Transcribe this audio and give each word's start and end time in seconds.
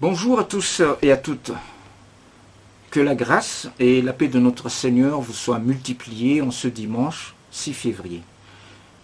Bonjour 0.00 0.40
à 0.40 0.44
tous 0.44 0.80
et 1.02 1.12
à 1.12 1.18
toutes. 1.18 1.52
Que 2.90 3.00
la 3.00 3.14
grâce 3.14 3.68
et 3.78 4.00
la 4.00 4.14
paix 4.14 4.28
de 4.28 4.38
notre 4.38 4.70
Seigneur 4.70 5.20
vous 5.20 5.34
soient 5.34 5.58
multipliées 5.58 6.40
en 6.40 6.50
ce 6.50 6.68
dimanche 6.68 7.34
6 7.50 7.74
février. 7.74 8.22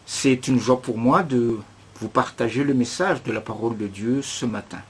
C'est 0.06 0.48
une 0.48 0.58
joie 0.58 0.80
pour 0.80 0.96
moi 0.96 1.22
de 1.22 1.58
vous 2.00 2.08
partager 2.08 2.64
le 2.64 2.72
message 2.72 3.22
de 3.24 3.30
la 3.30 3.42
parole 3.42 3.76
de 3.76 3.88
Dieu 3.88 4.22
ce 4.22 4.46
matin. 4.46 4.80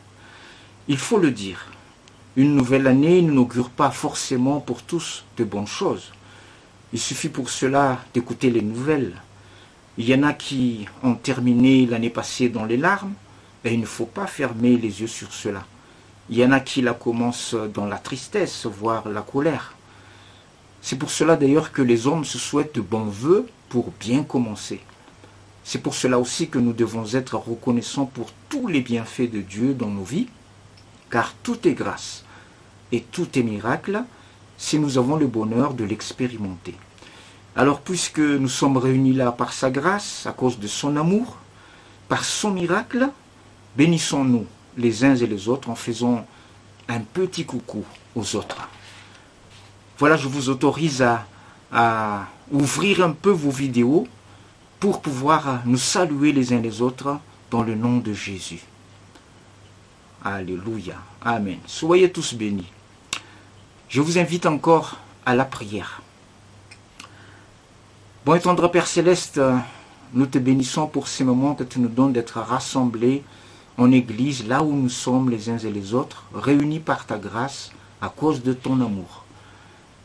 Il 0.86 0.96
faut 0.96 1.18
le 1.18 1.32
dire, 1.32 1.66
une 2.36 2.54
nouvelle 2.54 2.86
année 2.86 3.20
n'augure 3.20 3.70
pas 3.70 3.90
forcément 3.90 4.60
pour 4.60 4.82
tous 4.82 5.24
de 5.36 5.42
bonnes 5.42 5.66
choses. 5.66 6.12
Il 6.92 7.00
suffit 7.00 7.30
pour 7.30 7.50
cela 7.50 7.98
d'écouter 8.14 8.50
les 8.50 8.62
nouvelles. 8.62 9.20
Il 9.98 10.08
y 10.08 10.14
en 10.14 10.22
a 10.22 10.34
qui 10.34 10.86
ont 11.02 11.16
terminé 11.16 11.84
l'année 11.84 12.10
passée 12.10 12.48
dans 12.48 12.64
les 12.64 12.76
larmes, 12.76 13.14
et 13.64 13.74
il 13.74 13.80
ne 13.80 13.86
faut 13.86 14.06
pas 14.06 14.28
fermer 14.28 14.76
les 14.76 15.00
yeux 15.00 15.08
sur 15.08 15.32
cela. 15.32 15.64
Il 16.28 16.38
y 16.38 16.44
en 16.44 16.50
a 16.50 16.58
qui 16.58 16.82
la 16.82 16.92
commencent 16.92 17.54
dans 17.54 17.86
la 17.86 17.98
tristesse, 17.98 18.66
voire 18.66 19.08
la 19.08 19.22
colère. 19.22 19.74
C'est 20.82 20.96
pour 20.96 21.10
cela 21.10 21.36
d'ailleurs 21.36 21.70
que 21.70 21.82
les 21.82 22.08
hommes 22.08 22.24
se 22.24 22.38
souhaitent 22.38 22.74
de 22.74 22.80
bons 22.80 23.04
voeux 23.04 23.46
pour 23.68 23.92
bien 24.00 24.24
commencer. 24.24 24.80
C'est 25.62 25.78
pour 25.80 25.94
cela 25.94 26.18
aussi 26.18 26.48
que 26.48 26.58
nous 26.58 26.72
devons 26.72 27.06
être 27.14 27.36
reconnaissants 27.36 28.06
pour 28.06 28.30
tous 28.48 28.66
les 28.66 28.80
bienfaits 28.80 29.30
de 29.30 29.40
Dieu 29.40 29.74
dans 29.74 29.88
nos 29.88 30.04
vies, 30.04 30.28
car 31.10 31.32
tout 31.42 31.66
est 31.66 31.74
grâce 31.74 32.24
et 32.92 33.00
tout 33.02 33.38
est 33.38 33.42
miracle 33.42 34.02
si 34.58 34.78
nous 34.78 34.98
avons 34.98 35.16
le 35.16 35.26
bonheur 35.26 35.74
de 35.74 35.84
l'expérimenter. 35.84 36.74
Alors 37.54 37.80
puisque 37.80 38.18
nous 38.18 38.48
sommes 38.48 38.76
réunis 38.76 39.12
là 39.12 39.32
par 39.32 39.52
sa 39.52 39.70
grâce, 39.70 40.26
à 40.26 40.32
cause 40.32 40.58
de 40.58 40.66
son 40.66 40.96
amour, 40.96 41.36
par 42.08 42.24
son 42.24 42.50
miracle, 42.50 43.08
bénissons-nous 43.76 44.46
les 44.76 45.04
uns 45.04 45.16
et 45.16 45.26
les 45.26 45.48
autres 45.48 45.70
en 45.70 45.74
faisant 45.74 46.26
un 46.88 47.00
petit 47.00 47.44
coucou 47.44 47.84
aux 48.14 48.36
autres. 48.36 48.68
Voilà, 49.98 50.16
je 50.16 50.28
vous 50.28 50.48
autorise 50.48 51.02
à, 51.72 52.26
ouvrir 52.52 53.02
un 53.02 53.10
peu 53.10 53.30
vos 53.30 53.50
vidéos 53.50 54.06
pour 54.78 55.02
pouvoir 55.02 55.62
nous 55.64 55.78
saluer 55.78 56.32
les 56.32 56.52
uns 56.52 56.60
les 56.60 56.80
autres 56.80 57.18
dans 57.50 57.64
le 57.64 57.74
nom 57.74 57.98
de 57.98 58.12
Jésus. 58.12 58.62
Alléluia. 60.22 60.94
Amen. 61.20 61.58
Soyez 61.66 62.10
tous 62.12 62.34
bénis. 62.34 62.70
Je 63.88 64.00
vous 64.00 64.18
invite 64.18 64.46
encore 64.46 64.98
à 65.24 65.34
la 65.34 65.44
prière. 65.44 66.02
Bon 68.24 68.34
et 68.34 68.40
tendre 68.40 68.68
Père 68.68 68.86
Céleste, 68.86 69.40
nous 70.12 70.26
te 70.26 70.38
bénissons 70.38 70.86
pour 70.86 71.08
ces 71.08 71.24
moments 71.24 71.54
que 71.54 71.64
tu 71.64 71.80
nous 71.80 71.88
donnes 71.88 72.12
d'être 72.12 72.40
rassemblés 72.40 73.24
en 73.78 73.92
Église, 73.92 74.46
là 74.46 74.62
où 74.62 74.72
nous 74.72 74.88
sommes 74.88 75.30
les 75.30 75.50
uns 75.50 75.58
et 75.58 75.70
les 75.70 75.94
autres, 75.94 76.24
réunis 76.34 76.80
par 76.80 77.06
ta 77.06 77.18
grâce 77.18 77.70
à 78.00 78.08
cause 78.08 78.42
de 78.42 78.52
ton 78.52 78.80
amour. 78.80 79.24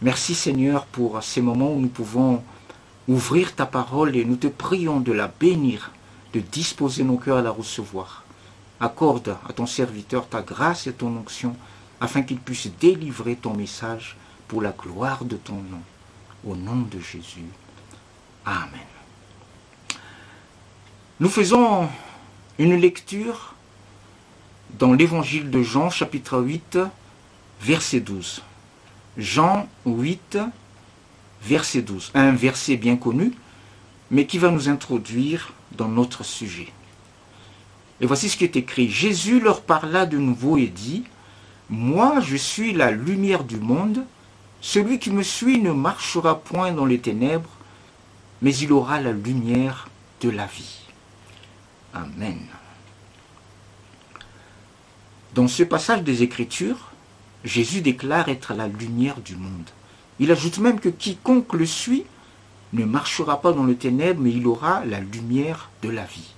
Merci 0.02 0.36
Seigneur 0.36 0.86
pour 0.86 1.22
ces 1.24 1.42
moments 1.42 1.72
où 1.72 1.80
nous 1.80 1.88
pouvons 1.88 2.44
ouvrir 3.08 3.56
ta 3.56 3.66
parole 3.66 4.16
et 4.16 4.26
nous 4.26 4.36
te 4.36 4.48
prions 4.48 5.00
de 5.00 5.12
la 5.12 5.28
bénir, 5.28 5.92
de 6.34 6.40
disposer 6.40 7.04
nos 7.04 7.18
cœurs 7.18 7.38
à 7.38 7.42
la 7.42 7.52
recevoir. 7.52 8.24
Accorde 8.80 9.38
à 9.48 9.54
ton 9.54 9.66
serviteur 9.66 10.28
ta 10.28 10.42
grâce 10.42 10.88
et 10.88 10.94
ton 10.94 11.16
onction 11.16 11.56
afin 12.00 12.24
qu'il 12.24 12.40
puisse 12.40 12.70
délivrer 12.80 13.36
ton 13.36 13.54
message 13.54 14.18
pour 14.48 14.62
la 14.62 14.72
gloire 14.72 15.24
de 15.24 15.38
ton 15.38 15.56
nom. 15.56 15.82
Au 16.46 16.56
nom 16.56 16.82
de 16.92 17.00
Jésus. 17.00 17.46
Amen. 18.44 18.82
Nous 21.20 21.30
faisons 21.30 21.88
une 22.58 22.76
lecture 22.76 23.54
dans 24.78 24.94
l'évangile 24.94 25.50
de 25.50 25.62
Jean 25.62 25.90
chapitre 25.90 26.40
8 26.40 26.80
verset 27.62 28.00
12. 28.00 28.42
Jean 29.18 29.68
8 29.86 30.40
verset 31.44 31.82
12. 31.82 32.12
Un 32.14 32.32
verset 32.32 32.78
bien 32.78 32.98
connu, 32.98 33.34
mais 34.10 34.26
qui 34.26 34.38
va 34.38 34.52
nous 34.52 34.70
introduire 34.70 35.54
dans 35.74 35.88
notre 35.88 36.24
sujet. 36.24 36.68
Et 38.00 38.06
voici 38.06 38.30
ce 38.30 38.38
qui 38.38 38.44
est 38.44 38.56
écrit. 38.56 38.90
Jésus 38.90 39.40
leur 39.40 39.62
parla 39.62 40.06
de 40.06 40.18
nouveau 40.18 40.58
et 40.58 40.68
dit, 40.68 41.04
Moi 41.70 42.20
je 42.22 42.36
suis 42.36 42.74
la 42.74 42.92
lumière 42.92 43.44
du 43.44 43.58
monde, 43.58 44.04
celui 44.62 45.00
qui 45.00 45.12
me 45.12 45.24
suit 45.24 45.60
ne 45.62 45.72
marchera 45.72 46.40
point 46.40 46.72
dans 46.72 46.86
les 46.86 47.00
ténèbres, 47.00 47.50
mais 48.42 48.56
il 48.56 48.72
aura 48.72 49.00
la 49.00 49.12
lumière 49.12 49.88
de 50.22 50.30
la 50.30 50.46
vie. 50.46 50.80
Amen. 51.94 52.40
Dans 55.34 55.48
ce 55.48 55.64
passage 55.64 56.04
des 56.04 56.24
Écritures, 56.24 56.92
Jésus 57.46 57.80
déclare 57.80 58.28
être 58.28 58.54
la 58.54 58.68
lumière 58.68 59.22
du 59.22 59.38
monde. 59.38 59.70
Il 60.20 60.30
ajoute 60.30 60.58
même 60.58 60.82
que 60.82 60.90
quiconque 60.90 61.54
le 61.54 61.66
suit 61.66 62.04
ne 62.74 62.84
marchera 62.84 63.40
pas 63.40 63.54
dans 63.54 63.64
le 63.64 63.76
ténèbre, 63.76 64.20
mais 64.22 64.32
il 64.32 64.46
aura 64.46 64.84
la 64.84 65.00
lumière 65.00 65.70
de 65.84 65.90
la 65.90 66.04
vie. 66.04 66.34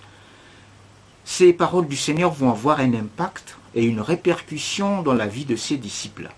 Ces 1.25 1.53
paroles 1.53 1.87
du 1.87 1.95
Seigneur 1.95 2.31
vont 2.31 2.51
avoir 2.51 2.81
un 2.81 2.93
impact 2.93 3.57
et 3.73 3.83
une 3.83 3.99
répercussion 3.99 5.01
dans 5.01 5.13
la 5.13 5.27
vie 5.27 5.45
de 5.45 5.55
ses 5.55 5.77
disciples. 5.77 6.29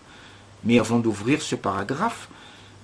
Mais 0.63 0.79
avant 0.79 0.99
d'ouvrir 0.99 1.41
ce 1.41 1.55
paragraphe, 1.55 2.29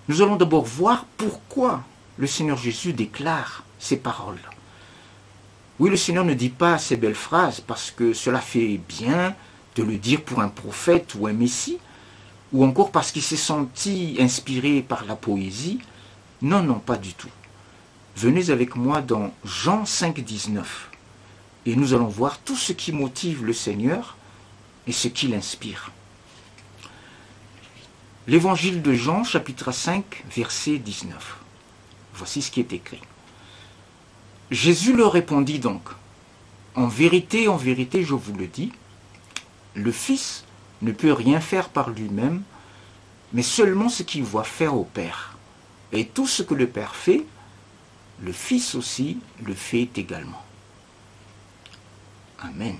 nous 0.09 0.21
allons 0.21 0.35
d'abord 0.35 0.65
voir 0.65 1.05
pourquoi 1.15 1.83
le 2.17 2.27
Seigneur 2.27 2.57
Jésus 2.57 2.91
déclare 2.91 3.63
ces 3.79 3.97
paroles. 3.97 4.41
Oui, 5.79 5.89
le 5.89 5.97
Seigneur 5.97 6.25
ne 6.25 6.33
dit 6.33 6.49
pas 6.49 6.77
ces 6.77 6.97
belles 6.97 7.15
phrases 7.15 7.61
parce 7.61 7.89
que 7.89 8.11
cela 8.11 8.39
fait 8.39 8.77
bien 8.89 9.33
de 9.75 9.83
le 9.83 9.97
dire 9.97 10.21
pour 10.21 10.41
un 10.41 10.49
prophète 10.49 11.15
ou 11.17 11.27
un 11.27 11.33
messie, 11.33 11.77
ou 12.51 12.65
encore 12.65 12.91
parce 12.91 13.11
qu'il 13.11 13.21
s'est 13.21 13.37
senti 13.37 14.17
inspiré 14.19 14.81
par 14.81 15.05
la 15.05 15.15
poésie. 15.15 15.79
Non, 16.41 16.63
non, 16.63 16.79
pas 16.79 16.97
du 16.97 17.13
tout. 17.13 17.29
Venez 18.17 18.49
avec 18.49 18.75
moi 18.75 19.01
dans 19.01 19.33
Jean 19.45 19.85
5, 19.85 20.19
19 20.19 20.91
et 21.65 21.75
nous 21.75 21.93
allons 21.93 22.07
voir 22.07 22.39
tout 22.39 22.55
ce 22.55 22.73
qui 22.73 22.91
motive 22.91 23.45
le 23.45 23.53
Seigneur 23.53 24.17
et 24.87 24.91
ce 24.91 25.07
qui 25.07 25.27
l'inspire. 25.27 25.91
L'évangile 28.27 28.81
de 28.81 28.93
Jean, 28.93 29.23
chapitre 29.23 29.71
5, 29.71 30.23
verset 30.35 30.77
19. 30.77 31.37
Voici 32.15 32.41
ce 32.41 32.51
qui 32.51 32.59
est 32.59 32.73
écrit. 32.73 33.01
Jésus 34.49 34.95
leur 34.95 35.13
répondit 35.13 35.59
donc, 35.59 35.81
En 36.75 36.87
vérité, 36.87 37.47
en 37.47 37.57
vérité, 37.57 38.03
je 38.03 38.13
vous 38.13 38.35
le 38.35 38.47
dis, 38.47 38.71
le 39.73 39.91
Fils 39.91 40.43
ne 40.81 40.91
peut 40.91 41.13
rien 41.13 41.39
faire 41.39 41.69
par 41.69 41.89
lui-même, 41.89 42.43
mais 43.33 43.43
seulement 43.43 43.89
ce 43.89 44.03
qu'il 44.03 44.23
voit 44.23 44.43
faire 44.43 44.75
au 44.75 44.83
Père. 44.83 45.37
Et 45.91 46.05
tout 46.05 46.27
ce 46.27 46.43
que 46.43 46.53
le 46.53 46.67
Père 46.67 46.95
fait, 46.95 47.25
le 48.21 48.31
Fils 48.31 48.75
aussi 48.75 49.19
le 49.43 49.53
fait 49.53 49.89
également. 49.95 50.43
Amen. 52.39 52.77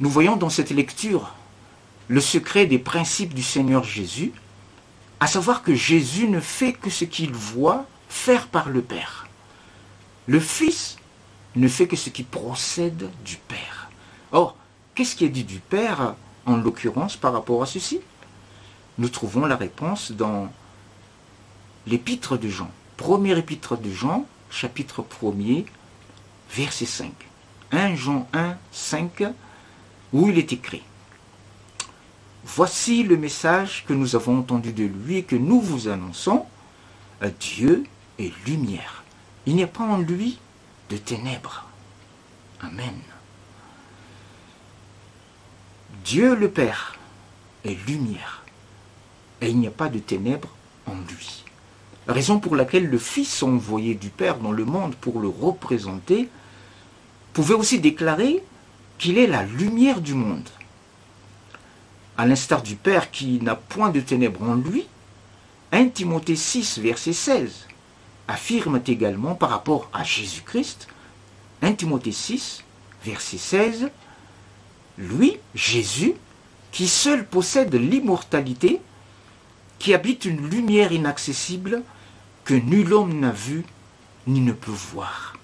Nous 0.00 0.10
voyons 0.10 0.36
dans 0.36 0.50
cette 0.50 0.70
lecture 0.70 1.34
le 2.08 2.20
secret 2.20 2.66
des 2.66 2.78
principes 2.78 3.32
du 3.32 3.42
Seigneur 3.42 3.84
Jésus, 3.84 4.32
à 5.20 5.26
savoir 5.26 5.62
que 5.62 5.74
Jésus 5.74 6.28
ne 6.28 6.40
fait 6.40 6.72
que 6.72 6.90
ce 6.90 7.04
qu'il 7.04 7.32
voit 7.32 7.86
faire 8.08 8.48
par 8.48 8.68
le 8.68 8.82
Père. 8.82 9.26
Le 10.26 10.40
Fils 10.40 10.96
ne 11.56 11.68
fait 11.68 11.86
que 11.86 11.96
ce 11.96 12.10
qui 12.10 12.24
procède 12.24 13.10
du 13.24 13.36
Père. 13.36 13.73
Or, 14.34 14.56
qu'est-ce 14.96 15.14
qui 15.14 15.24
est 15.24 15.28
dit 15.30 15.44
du 15.44 15.60
Père, 15.60 16.16
en 16.44 16.56
l'occurrence, 16.56 17.16
par 17.16 17.32
rapport 17.32 17.62
à 17.62 17.66
ceci? 17.66 18.00
Nous 18.98 19.08
trouvons 19.08 19.46
la 19.46 19.54
réponse 19.54 20.10
dans 20.10 20.52
l'épître 21.86 22.36
de 22.36 22.48
Jean. 22.48 22.68
Premier 22.96 23.38
épître 23.38 23.78
de 23.78 23.90
Jean, 23.90 24.26
chapitre 24.50 25.02
1er, 25.02 25.66
verset 26.50 26.84
5. 26.84 27.12
1 27.70 27.94
Jean 27.94 28.28
1, 28.32 28.56
5, 28.72 29.22
où 30.12 30.28
il 30.28 30.38
est 30.38 30.52
écrit 30.52 30.82
Voici 32.44 33.04
le 33.04 33.16
message 33.16 33.84
que 33.86 33.92
nous 33.92 34.16
avons 34.16 34.40
entendu 34.40 34.72
de 34.72 34.84
lui 34.84 35.18
et 35.18 35.22
que 35.22 35.36
nous 35.36 35.60
vous 35.60 35.86
annonçons. 35.86 36.44
Dieu 37.38 37.84
est 38.18 38.32
lumière. 38.46 39.04
Il 39.46 39.54
n'y 39.54 39.62
a 39.62 39.68
pas 39.68 39.84
en 39.84 39.98
lui 39.98 40.38
de 40.90 40.96
ténèbres. 40.96 41.68
Amen. 42.60 43.13
Dieu 46.02 46.34
le 46.34 46.50
Père 46.50 46.96
est 47.64 47.76
lumière. 47.86 48.42
Et 49.40 49.50
il 49.50 49.58
n'y 49.58 49.66
a 49.66 49.70
pas 49.70 49.88
de 49.88 49.98
ténèbres 49.98 50.48
en 50.86 50.94
lui. 50.94 51.44
Raison 52.06 52.38
pour 52.38 52.56
laquelle 52.56 52.88
le 52.88 52.98
Fils 52.98 53.42
envoyé 53.42 53.94
du 53.94 54.10
Père 54.10 54.38
dans 54.38 54.52
le 54.52 54.64
monde 54.64 54.94
pour 54.96 55.20
le 55.20 55.28
représenter 55.28 56.28
pouvait 57.32 57.54
aussi 57.54 57.80
déclarer 57.80 58.42
qu'il 58.98 59.18
est 59.18 59.26
la 59.26 59.42
lumière 59.42 60.00
du 60.00 60.14
monde. 60.14 60.48
À 62.16 62.26
l'instar 62.26 62.62
du 62.62 62.76
Père 62.76 63.10
qui 63.10 63.40
n'a 63.40 63.54
point 63.54 63.90
de 63.90 64.00
ténèbres 64.00 64.42
en 64.42 64.54
lui, 64.54 64.86
1 65.72 65.88
Timothée 65.88 66.36
6, 66.36 66.78
verset 66.78 67.12
16 67.12 67.66
affirme 68.28 68.80
également 68.86 69.34
par 69.34 69.50
rapport 69.50 69.90
à 69.92 70.02
Jésus-Christ, 70.02 70.88
1 71.62 71.72
Timothée 71.74 72.12
6, 72.12 72.64
verset 73.04 73.38
16, 73.38 73.90
Lui, 74.98 75.38
Jésus, 75.54 76.14
qui 76.72 76.88
seul 76.88 77.26
possède 77.26 77.74
l'immortalité, 77.74 78.80
qui 79.78 79.94
habite 79.94 80.24
une 80.24 80.48
lumière 80.48 80.92
inaccessible 80.92 81.82
que 82.44 82.54
nul 82.54 82.92
homme 82.92 83.18
n'a 83.18 83.32
vue 83.32 83.64
ni 84.26 84.40
ne 84.40 84.52
peut 84.52 84.70
voir. 84.70 85.34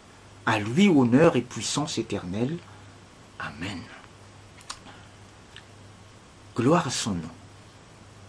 À 0.47 0.59
lui 0.59 0.89
honneur 0.89 1.37
et 1.37 1.43
puissance 1.43 1.99
éternelle. 1.99 2.57
Amen. 3.39 3.81
Gloire 6.57 6.87
à 6.87 6.91
son 6.91 7.13
nom. 7.13 7.31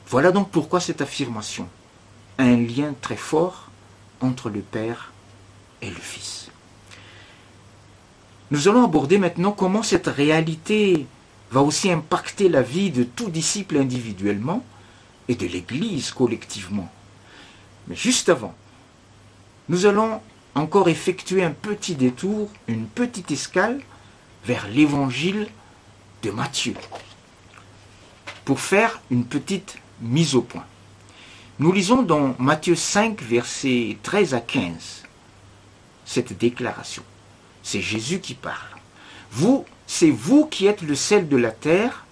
Voilà 0.08 0.32
donc 0.32 0.50
pourquoi 0.52 0.80
cette 0.80 1.02
affirmation 1.02 1.68
a 2.38 2.44
un 2.44 2.58
lien 2.58 2.94
très 3.02 3.16
fort 3.16 3.70
entre 4.20 4.50
le 4.50 4.62
Père 4.62 5.12
et 5.82 5.90
le 5.90 5.96
Fils. 5.96 6.41
Nous 8.52 8.68
allons 8.68 8.84
aborder 8.84 9.18
maintenant 9.18 9.54
comment 9.54 9.82
cette 9.82 10.08
réalité 10.08 11.08
va 11.52 11.62
aussi 11.62 11.90
impacter 11.90 12.50
la 12.50 12.62
vie 12.62 12.92
de 12.92 13.04
tout 13.04 13.30
disciple 13.30 13.78
individuellement 13.78 14.62
et 15.30 15.36
de 15.36 15.48
l'Église 15.48 16.12
collectivement. 16.12 16.92
Mais 17.88 17.96
juste 17.96 18.28
avant, 18.28 18.54
nous 19.70 19.86
allons 19.86 20.22
encore 20.54 20.90
effectuer 20.90 21.44
un 21.44 21.52
petit 21.52 21.96
détour, 21.96 22.50
une 22.68 22.88
petite 22.88 23.32
escale 23.32 23.80
vers 24.46 24.68
l'évangile 24.68 25.48
de 26.24 26.32
Matthieu 26.32 26.74
pour 28.44 28.60
faire 28.60 29.02
une 29.12 29.24
petite 29.24 29.78
mise 30.02 30.36
au 30.36 30.42
point. 30.42 30.66
Nous 31.60 31.72
lisons 31.72 32.02
dans 32.02 32.36
Matthieu 32.38 32.76
5, 32.76 33.22
versets 33.22 33.98
13 34.04 34.34
à 34.34 34.42
15, 34.42 35.04
cette 36.06 36.38
déclaration. 36.38 37.04
C'est 37.64 37.82
Jésus 37.82 38.20
qui 38.20 38.34
parle. 38.34 38.56
Vous, 39.32 39.66
c'est 39.88 40.10
vous 40.10 40.46
qui 40.46 40.68
êtes 40.68 40.82
le 40.82 40.96
sel 40.96 41.30
de 41.30 41.38
la 41.38 41.52
terre, 41.52 42.06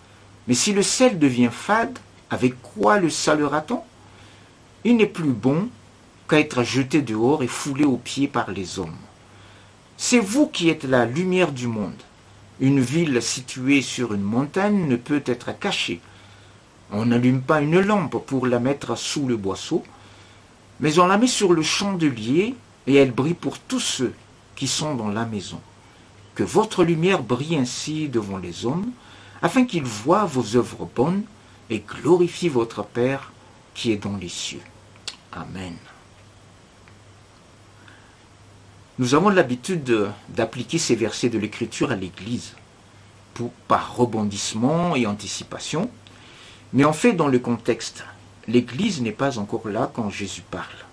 mais 0.47 0.53
si 0.53 0.73
le 0.73 0.83
sel 0.83 1.19
devient 1.19 1.49
fade, 1.51 1.97
avec 2.29 2.61
quoi 2.61 2.99
le 2.99 3.09
salera-t-on? 3.09 3.81
Il 4.83 4.97
n'est 4.97 5.05
plus 5.05 5.31
bon 5.31 5.69
qu'à 6.27 6.39
être 6.39 6.63
jeté 6.63 7.01
dehors 7.01 7.43
et 7.43 7.47
foulé 7.47 7.83
aux 7.83 7.97
pieds 7.97 8.27
par 8.27 8.51
les 8.51 8.79
hommes. 8.79 8.95
C'est 9.97 10.19
vous 10.19 10.47
qui 10.47 10.69
êtes 10.69 10.85
la 10.85 11.05
lumière 11.05 11.51
du 11.51 11.67
monde. 11.67 12.01
Une 12.61 12.79
ville 12.79 13.21
située 13.21 13.81
sur 13.81 14.13
une 14.13 14.21
montagne 14.21 14.87
ne 14.87 14.95
peut 14.95 15.23
être 15.25 15.57
cachée. 15.57 15.99
On 16.91 17.05
n'allume 17.05 17.41
pas 17.41 17.61
une 17.61 17.79
lampe 17.79 18.25
pour 18.25 18.47
la 18.47 18.59
mettre 18.59 18.97
sous 18.97 19.27
le 19.27 19.37
boisseau, 19.37 19.83
mais 20.79 20.99
on 20.99 21.07
la 21.07 21.17
met 21.17 21.27
sur 21.27 21.53
le 21.53 21.61
chandelier 21.61 22.55
et 22.87 22.95
elle 22.95 23.11
brille 23.11 23.33
pour 23.33 23.59
tous 23.59 23.79
ceux 23.79 24.13
qui 24.59 24.67
sont 24.67 24.93
dans 24.93 25.07
la 25.07 25.25
maison. 25.25 25.61
Que 26.35 26.43
votre 26.43 26.83
lumière 26.83 27.23
brille 27.23 27.55
ainsi 27.55 28.09
devant 28.09 28.37
les 28.37 28.65
hommes, 28.65 28.91
afin 29.41 29.63
qu'ils 29.63 29.85
voient 29.85 30.25
vos 30.25 30.57
œuvres 30.57 30.85
bonnes 30.93 31.23
et 31.69 31.79
glorifient 31.79 32.49
votre 32.49 32.83
Père 32.83 33.31
qui 33.73 33.93
est 33.93 34.03
dans 34.03 34.17
les 34.17 34.27
cieux. 34.27 34.61
Amen. 35.31 35.75
Nous 38.97 39.15
avons 39.15 39.29
l'habitude 39.29 40.11
d'appliquer 40.27 40.77
ces 40.77 40.97
versets 40.97 41.29
de 41.29 41.39
l'Écriture 41.39 41.91
à 41.91 41.95
l'Église, 41.95 42.53
par 43.69 43.95
rebondissement 43.95 44.97
et 44.97 45.07
anticipation, 45.07 45.89
mais 46.73 46.83
en 46.83 46.91
fait, 46.91 47.13
dans 47.13 47.29
le 47.29 47.39
contexte, 47.39 48.03
l'Église 48.49 49.01
n'est 49.01 49.13
pas 49.13 49.39
encore 49.39 49.69
là 49.69 49.89
quand 49.93 50.09
Jésus 50.09 50.43
parle. 50.51 50.88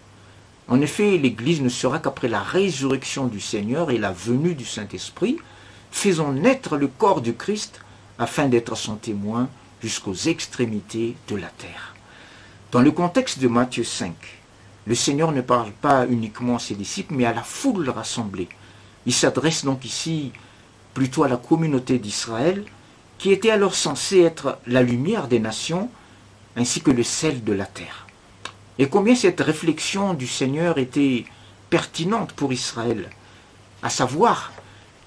En 0.69 0.81
effet, 0.81 1.17
l'Église 1.17 1.63
ne 1.63 1.69
sera 1.69 1.99
qu'après 2.01 2.29
la 2.29 2.43
résurrection 2.43 3.27
du 3.27 3.41
Seigneur 3.41 3.91
et 3.91 3.99
la 3.99 4.13
venue 4.13 4.55
du 4.55 4.65
Saint-Esprit, 4.65 5.39
faisant 5.93 6.33
naître 6.33 6.77
le 6.77 6.89
corps 6.89 7.21
du 7.21 7.35
Christ 7.35 7.81
afin 8.19 8.49
d'être 8.49 8.75
son 8.75 8.97
témoin 8.97 9.49
jusqu'aux 9.81 10.15
extrémités 10.15 11.17
de 11.29 11.37
la 11.37 11.49
terre. 11.49 11.95
Dans 12.73 12.81
le 12.81 12.91
contexte 12.91 13.39
de 13.39 13.47
Matthieu 13.47 13.85
5, 13.85 14.13
le 14.87 14.95
Seigneur 14.95 15.33
ne 15.33 15.41
parle 15.41 15.71
pas 15.71 16.07
uniquement 16.07 16.57
à 16.57 16.61
ses 16.61 16.75
disciples, 16.75 17.15
mais 17.15 17.27
à 17.27 17.33
la 17.33 17.43
foule 17.43 17.89
rassemblée. 17.89 18.49
Il 19.07 19.13
s'adresse 19.13 19.65
donc 19.65 19.85
ici 19.85 20.33
plutôt 20.95 21.23
à 21.23 21.29
la 21.29 21.37
communauté 21.37 21.99
d'Israël 21.99 22.65
qui 23.19 23.31
était 23.31 23.51
alors 23.51 23.75
censé 23.75 24.21
être 24.21 24.59
la 24.67 24.83
lumière 24.83 25.29
des 25.29 25.41
nations 25.41 25.91
ainsi 26.57 26.81
que 26.81 26.91
le 26.91 27.03
sel 27.03 27.45
de 27.45 27.53
la 27.53 27.67
terre. 27.67 28.06
Et 28.79 28.89
combien 28.89 29.15
cette 29.15 29.41
réflexion 29.41 30.15
du 30.15 30.27
Seigneur 30.27 30.79
était 30.79 31.25
pertinente 31.71 32.33
pour 32.33 32.53
Israël, 32.53 33.11
à 33.83 33.91
savoir 33.91 34.53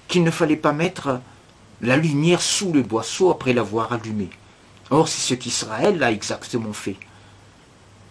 qu'il 0.08 0.24
ne 0.24 0.30
fallait 0.30 0.56
pas 0.56 0.72
mettre 0.72 1.20
la 1.80 1.96
lumière 1.96 2.42
sous 2.42 2.72
le 2.72 2.82
boisseau 2.82 3.30
après 3.30 3.52
l'avoir 3.52 3.92
allumé. 3.92 4.28
Or, 4.90 5.08
c'est 5.08 5.20
ce 5.20 5.34
qu'Israël 5.34 6.02
a 6.02 6.10
exactement 6.10 6.72
fait. 6.72 6.96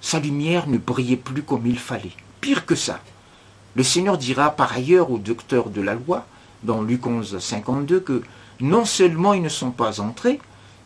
Sa 0.02 0.20
lumière 0.20 0.68
ne 0.68 0.78
brillait 0.78 1.18
plus 1.18 1.44
comme 1.44 1.68
il 1.68 1.78
fallait. 1.78 2.14
Pire 2.40 2.66
que 2.66 2.76
ça. 2.76 3.02
Le 3.76 3.84
Seigneur 3.84 4.18
dira 4.18 4.52
par 4.52 4.74
ailleurs 4.74 5.12
au 5.12 5.18
docteur 5.18 5.70
de 5.70 5.82
la 5.82 5.96
loi, 5.96 6.26
dans 6.64 6.82
Luc 6.82 7.06
11, 7.06 7.38
52, 7.38 8.00
que 8.00 8.24
non 8.62 8.86
seulement 8.86 9.34
ils 9.34 9.42
ne 9.42 9.50
sont 9.50 9.72
pas 9.72 10.00
entrés, 10.00 10.40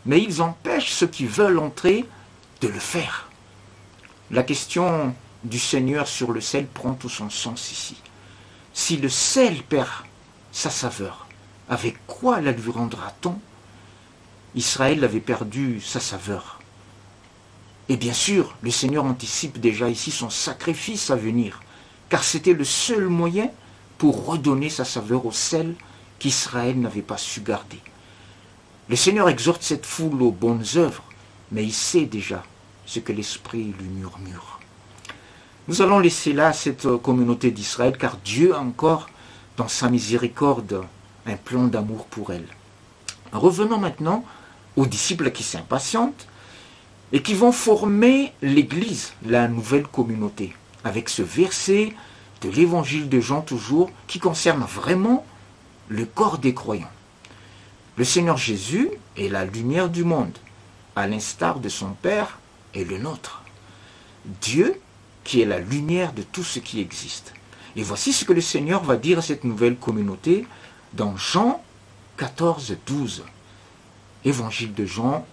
mais 0.04 0.20
ils 0.20 0.42
empêchent 0.42 0.92
ceux 0.92 1.06
qui 1.06 1.26
veulent 1.26 1.58
entrer 1.58 2.04
de 2.60 2.68
le 2.68 2.78
faire. 2.78 3.23
La 4.30 4.42
question 4.42 5.14
du 5.44 5.58
Seigneur 5.58 6.08
sur 6.08 6.32
le 6.32 6.40
sel 6.40 6.66
prend 6.66 6.94
tout 6.94 7.10
son 7.10 7.28
sens 7.28 7.70
ici. 7.70 7.96
Si 8.72 8.96
le 8.96 9.10
sel 9.10 9.62
perd 9.62 9.90
sa 10.50 10.70
saveur, 10.70 11.26
avec 11.68 12.06
quoi 12.06 12.40
la 12.40 12.52
lui 12.52 12.70
rendra-t-on? 12.70 13.38
Israël 14.54 15.04
avait 15.04 15.20
perdu 15.20 15.78
sa 15.82 16.00
saveur. 16.00 16.58
Et 17.90 17.98
bien 17.98 18.14
sûr, 18.14 18.56
le 18.62 18.70
Seigneur 18.70 19.04
anticipe 19.04 19.60
déjà 19.60 19.90
ici 19.90 20.10
son 20.10 20.30
sacrifice 20.30 21.10
à 21.10 21.16
venir, 21.16 21.60
car 22.08 22.24
c'était 22.24 22.54
le 22.54 22.64
seul 22.64 23.08
moyen 23.08 23.50
pour 23.98 24.24
redonner 24.24 24.70
sa 24.70 24.86
saveur 24.86 25.26
au 25.26 25.32
sel 25.32 25.74
qu'Israël 26.18 26.80
n'avait 26.80 27.02
pas 27.02 27.18
su 27.18 27.42
garder. 27.42 27.80
Le 28.88 28.96
Seigneur 28.96 29.28
exhorte 29.28 29.62
cette 29.62 29.84
foule 29.84 30.22
aux 30.22 30.30
bonnes 30.30 30.64
œuvres, 30.76 31.04
mais 31.52 31.64
il 31.64 31.74
sait 31.74 32.06
déjà 32.06 32.42
ce 32.86 33.00
que 33.00 33.12
l'Esprit 33.12 33.74
lui 33.78 33.88
murmure. 33.88 34.60
Nous 35.66 35.80
allons 35.80 35.98
laisser 35.98 36.32
là 36.32 36.52
cette 36.52 36.86
communauté 36.98 37.50
d'Israël, 37.50 37.96
car 37.96 38.18
Dieu 38.18 38.54
a 38.54 38.60
encore, 38.60 39.08
dans 39.56 39.68
sa 39.68 39.88
miséricorde, 39.88 40.84
un 41.26 41.36
plan 41.36 41.64
d'amour 41.64 42.04
pour 42.06 42.32
elle. 42.32 42.46
Revenons 43.32 43.78
maintenant 43.78 44.24
aux 44.76 44.86
disciples 44.86 45.30
qui 45.30 45.42
s'impatientent 45.42 46.26
et 47.12 47.22
qui 47.22 47.34
vont 47.34 47.52
former 47.52 48.32
l'Église, 48.42 49.12
la 49.24 49.48
nouvelle 49.48 49.86
communauté, 49.86 50.54
avec 50.84 51.08
ce 51.08 51.22
verset 51.22 51.92
de 52.42 52.50
l'évangile 52.50 53.08
de 53.08 53.20
Jean 53.20 53.40
toujours, 53.40 53.90
qui 54.06 54.18
concerne 54.18 54.64
vraiment 54.64 55.24
le 55.88 56.04
corps 56.04 56.38
des 56.38 56.52
croyants. 56.52 56.90
Le 57.96 58.04
Seigneur 58.04 58.36
Jésus 58.36 58.90
est 59.16 59.28
la 59.28 59.44
lumière 59.44 59.88
du 59.88 60.04
monde, 60.04 60.36
à 60.96 61.06
l'instar 61.06 61.60
de 61.60 61.68
son 61.68 61.90
Père 61.90 62.38
et 62.74 62.84
le 62.84 62.98
nôtre. 62.98 63.42
Dieu 64.40 64.80
qui 65.24 65.40
est 65.40 65.46
la 65.46 65.58
lumière 65.58 66.12
de 66.12 66.22
tout 66.22 66.44
ce 66.44 66.58
qui 66.58 66.80
existe. 66.80 67.32
Et 67.76 67.82
voici 67.82 68.12
ce 68.12 68.24
que 68.24 68.32
le 68.32 68.40
Seigneur 68.40 68.82
va 68.84 68.96
dire 68.96 69.18
à 69.18 69.22
cette 69.22 69.44
nouvelle 69.44 69.76
communauté 69.76 70.46
dans 70.92 71.16
Jean 71.16 71.62
14, 72.18 72.76
12. 72.86 73.24
Évangile 74.24 74.74
de 74.74 74.84
Jean, 74.84 75.26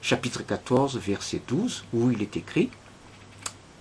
chapitre 0.00 0.42
14, 0.42 0.98
verset 0.98 1.40
12, 1.46 1.84
où 1.92 2.10
il 2.10 2.22
est 2.22 2.36
écrit, 2.36 2.70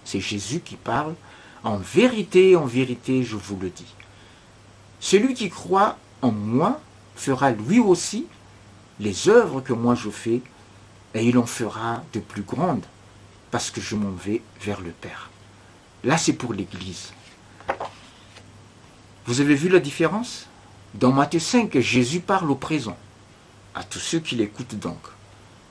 c'est 0.03 0.19
Jésus 0.19 0.59
qui 0.59 0.75
parle, 0.75 1.15
En 1.63 1.77
vérité, 1.77 2.55
en 2.55 2.65
vérité, 2.65 3.23
je 3.23 3.35
vous 3.35 3.55
le 3.55 3.69
dis, 3.69 3.93
celui 4.99 5.35
qui 5.35 5.49
croit 5.49 5.97
en 6.21 6.31
moi 6.31 6.79
fera 7.15 7.51
lui 7.51 7.79
aussi 7.79 8.25
les 8.99 9.29
œuvres 9.29 9.61
que 9.61 9.73
moi 9.73 9.93
je 9.93 10.09
fais, 10.09 10.41
et 11.13 11.25
il 11.25 11.37
en 11.37 11.45
fera 11.45 12.03
de 12.13 12.19
plus 12.19 12.43
grandes, 12.43 12.85
parce 13.51 13.69
que 13.69 13.81
je 13.81 13.95
m'en 13.95 14.11
vais 14.11 14.41
vers 14.61 14.81
le 14.81 14.91
Père. 14.91 15.29
Là, 16.03 16.17
c'est 16.17 16.33
pour 16.33 16.53
l'Église. 16.53 17.13
Vous 19.25 19.41
avez 19.41 19.55
vu 19.55 19.69
la 19.69 19.79
différence? 19.79 20.47
Dans 20.93 21.11
Matthieu 21.11 21.39
5, 21.39 21.79
Jésus 21.79 22.19
parle 22.19 22.51
au 22.51 22.55
présent, 22.55 22.97
à 23.75 23.83
tous 23.83 23.99
ceux 23.99 24.19
qui 24.19 24.35
l'écoutent 24.35 24.75
donc, 24.75 24.99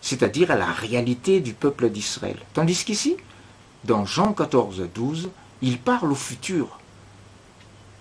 c'est-à-dire 0.01 0.51
à 0.51 0.57
la 0.57 0.73
réalité 0.73 1.41
du 1.41 1.53
peuple 1.53 1.91
d'Israël. 1.91 2.39
Tandis 2.55 2.85
qu'ici, 2.85 3.17
dans 3.85 4.05
Jean 4.07 4.33
14, 4.33 4.89
12, 4.95 5.31
il 5.63 5.79
parle 5.79 6.13
au 6.13 6.15
futur, 6.15 6.79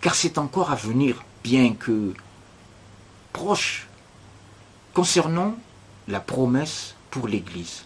car 0.01 0.15
c'est 0.15 0.37
encore 0.37 0.71
à 0.71 0.75
venir, 0.75 1.23
bien 1.43 1.73
que 1.73 2.13
proche, 3.33 3.87
concernant 4.93 5.55
la 6.07 6.19
promesse 6.19 6.95
pour 7.11 7.27
l'Église. 7.27 7.85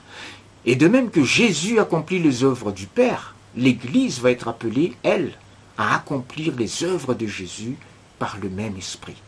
Et 0.66 0.76
de 0.76 0.88
même 0.88 1.12
que 1.12 1.24
Jésus 1.24 1.80
accomplit 1.80 2.20
les 2.20 2.44
œuvres 2.44 2.72
du 2.72 2.88
Père, 2.88 3.36
l'Église 3.56 4.20
va 4.20 4.32
être 4.32 4.48
appelée, 4.48 4.94
elle, 5.04 5.34
à 5.78 5.96
accomplir 5.96 6.56
les 6.56 6.84
œuvres 6.84 7.14
de 7.14 7.28
Jésus 7.28 7.78
par 8.20 8.38
le 8.42 8.50
même 8.50 8.78
esprit. 8.78 9.22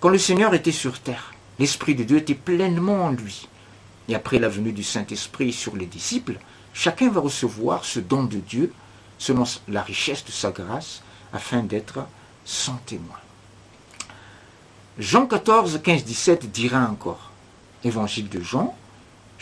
Quand 0.00 0.10
le 0.10 0.18
Seigneur 0.18 0.54
était 0.54 0.72
sur 0.72 0.98
terre, 1.00 1.32
L'Esprit 1.58 1.94
de 1.94 2.04
Dieu 2.04 2.16
était 2.16 2.34
pleinement 2.34 3.04
en 3.04 3.10
lui. 3.10 3.48
Et 4.08 4.14
après 4.14 4.38
la 4.38 4.48
venue 4.48 4.72
du 4.72 4.82
Saint-Esprit 4.82 5.52
sur 5.52 5.76
les 5.76 5.86
disciples, 5.86 6.38
chacun 6.72 7.10
va 7.10 7.20
recevoir 7.20 7.84
ce 7.84 8.00
don 8.00 8.24
de 8.24 8.38
Dieu 8.38 8.72
selon 9.18 9.44
la 9.68 9.82
richesse 9.82 10.24
de 10.24 10.32
sa 10.32 10.50
grâce 10.50 11.02
afin 11.32 11.62
d'être 11.62 12.04
son 12.44 12.74
témoin. 12.86 13.18
Jean 14.98 15.26
14, 15.26 15.80
15, 15.82 16.04
17 16.04 16.50
dira 16.50 16.84
encore, 16.90 17.30
Évangile 17.84 18.28
de 18.28 18.40
Jean, 18.40 18.76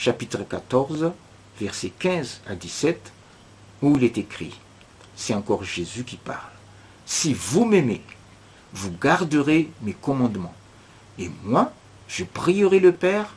chapitre 0.01 0.45
14, 0.49 1.13
versets 1.61 1.93
15 1.99 2.41
à 2.47 2.55
17, 2.55 3.13
où 3.83 3.99
il 3.99 4.05
est 4.05 4.17
écrit, 4.17 4.59
c'est 5.15 5.35
encore 5.35 5.63
Jésus 5.63 6.05
qui 6.05 6.17
parle, 6.17 6.39
Si 7.05 7.35
vous 7.35 7.67
m'aimez, 7.67 8.01
vous 8.73 8.93
garderez 8.99 9.71
mes 9.83 9.93
commandements, 9.93 10.55
et 11.19 11.31
moi, 11.45 11.73
je 12.09 12.25
prierai 12.25 12.81
le 12.81 12.93
Père, 12.93 13.35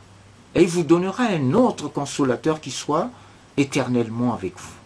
et 0.55 0.61
il 0.61 0.69
vous 0.69 0.83
donnera 0.83 1.25
un 1.25 1.51
autre 1.51 1.89
consolateur 1.89 2.61
qui 2.61 2.71
soit 2.71 3.09
éternellement 3.57 4.33
avec 4.33 4.57
vous. 4.57 4.77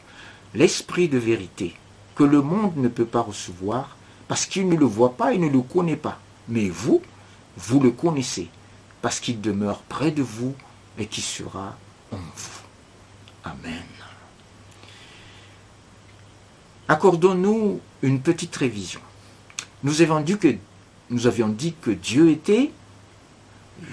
L'Esprit 0.56 1.10
de 1.10 1.20
vérité, 1.20 1.76
que 2.16 2.24
le 2.24 2.42
monde 2.42 2.76
ne 2.78 2.88
peut 2.88 3.06
pas 3.06 3.22
recevoir, 3.22 3.98
parce 4.28 4.48
qu'il 4.48 4.68
ne 4.68 4.76
le 4.76 4.88
voit 4.88 5.14
pas 5.14 5.36
et 5.36 5.38
ne 5.38 5.48
le 5.48 5.62
connaît 5.62 5.96
pas. 5.96 6.18
Mais 6.48 6.70
vous, 6.70 7.04
vous 7.56 7.80
le 7.80 7.92
connaissez, 7.92 8.48
parce 9.04 9.20
qu'il 9.20 9.42
demeure 9.42 9.82
près 9.82 10.10
de 10.10 10.24
vous 10.24 10.56
et 10.98 11.06
qui 11.06 11.22
sera 11.22 11.78
en 12.12 12.18
vous. 12.18 12.62
Amen. 13.44 13.84
Accordons-nous 16.88 17.82
une 18.02 18.22
petite 18.22 18.56
révision. 18.56 19.02
Nous 19.84 20.02
avions 20.02 20.22
dit 20.22 21.74
que, 21.82 21.92
Dieu 21.92 22.30
était 22.30 22.72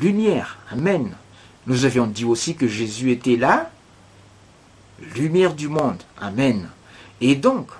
lumière. 0.00 0.58
Amen. 0.70 1.16
Nous 1.66 1.84
avions 1.84 2.06
dit 2.06 2.24
aussi 2.24 2.54
que 2.54 2.68
Jésus 2.68 3.10
était 3.10 3.36
la 3.36 3.70
lumière 5.16 5.54
du 5.54 5.68
monde. 5.68 6.02
Amen. 6.20 6.68
Et 7.20 7.34
donc, 7.34 7.70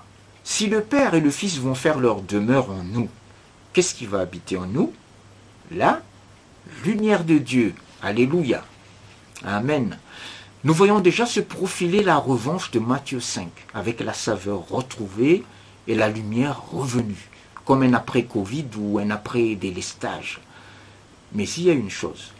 si 0.42 0.66
le 0.66 0.82
Père 0.82 1.14
et 1.14 1.20
le 1.20 1.30
Fils 1.30 1.58
vont 1.58 1.74
faire 1.74 1.98
leur 1.98 2.20
demeure 2.20 2.70
en 2.70 2.82
nous, 2.82 3.08
qu'est-ce 3.72 3.94
qui 3.94 4.06
va 4.06 4.20
habiter 4.20 4.56
en 4.56 4.66
nous? 4.66 4.92
La 5.70 6.02
lumière 6.84 7.24
de 7.24 7.38
Dieu. 7.38 7.74
Alléluia. 8.02 8.64
Amen. 9.46 9.98
Nous 10.64 10.72
voyons 10.72 11.00
déjà 11.00 11.26
se 11.26 11.40
profiler 11.40 12.02
la 12.02 12.16
revanche 12.16 12.70
de 12.70 12.78
Matthieu 12.78 13.20
5, 13.20 13.48
avec 13.74 14.00
la 14.00 14.14
saveur 14.14 14.66
retrouvée 14.68 15.44
et 15.86 15.94
la 15.94 16.08
lumière 16.08 16.70
revenue, 16.70 17.28
comme 17.66 17.82
un 17.82 17.92
après-Covid 17.92 18.66
ou 18.78 18.98
un 18.98 19.10
après-délestage. 19.10 20.40
Mais 21.32 21.44
il 21.44 21.64
y 21.64 21.70
a 21.70 21.74
une 21.74 21.90
chose. 21.90 22.32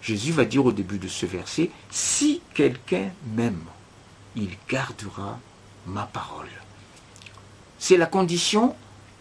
Jésus 0.00 0.32
va 0.32 0.46
dire 0.46 0.64
au 0.64 0.72
début 0.72 0.98
de 0.98 1.08
ce 1.08 1.26
verset, 1.26 1.70
si 1.90 2.40
quelqu'un 2.54 3.10
m'aime, 3.34 3.64
il 4.34 4.50
gardera 4.70 5.38
ma 5.86 6.04
parole. 6.04 6.48
C'est 7.78 7.98
la 7.98 8.06
condition 8.06 8.74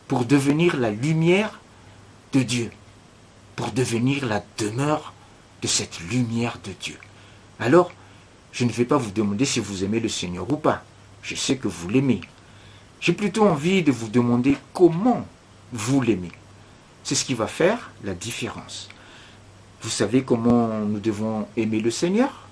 pour 0.08 0.24
devenir 0.24 0.78
la 0.78 0.92
lumière 0.92 1.60
de 2.32 2.42
Dieu, 2.42 2.72
pour 3.58 3.72
devenir 3.72 4.25
la 4.25 4.44
demeure 4.58 5.15
cette 5.68 6.00
lumière 6.00 6.58
de 6.64 6.72
Dieu. 6.80 6.98
Alors, 7.60 7.92
je 8.52 8.66
ne 8.66 8.72
vais 8.72 8.86
pas 8.86 8.98
vous 8.98 9.12
demander 9.12 9.46
si 9.46 9.60
vous 9.60 9.84
aimez 9.84 10.00
le 10.00 10.10
Seigneur 10.10 10.50
ou 10.52 10.58
pas. 10.58 10.84
Je 11.22 11.36
sais 11.36 11.58
que 11.58 11.68
vous 11.68 11.90
l'aimez. 11.90 12.22
J'ai 13.00 13.14
plutôt 13.14 13.48
envie 13.48 13.84
de 13.84 13.92
vous 13.92 14.08
demander 14.08 14.58
comment 14.74 15.26
vous 15.74 16.02
l'aimez. 16.02 16.32
C'est 17.04 17.16
ce 17.16 17.26
qui 17.26 17.34
va 17.34 17.48
faire 17.48 17.92
la 18.04 18.14
différence. 18.14 18.90
Vous 19.82 19.90
savez 19.90 20.24
comment 20.24 20.68
nous 20.80 21.00
devons 21.00 21.48
aimer 21.58 21.80
le 21.80 21.92
Seigneur? 21.92 22.48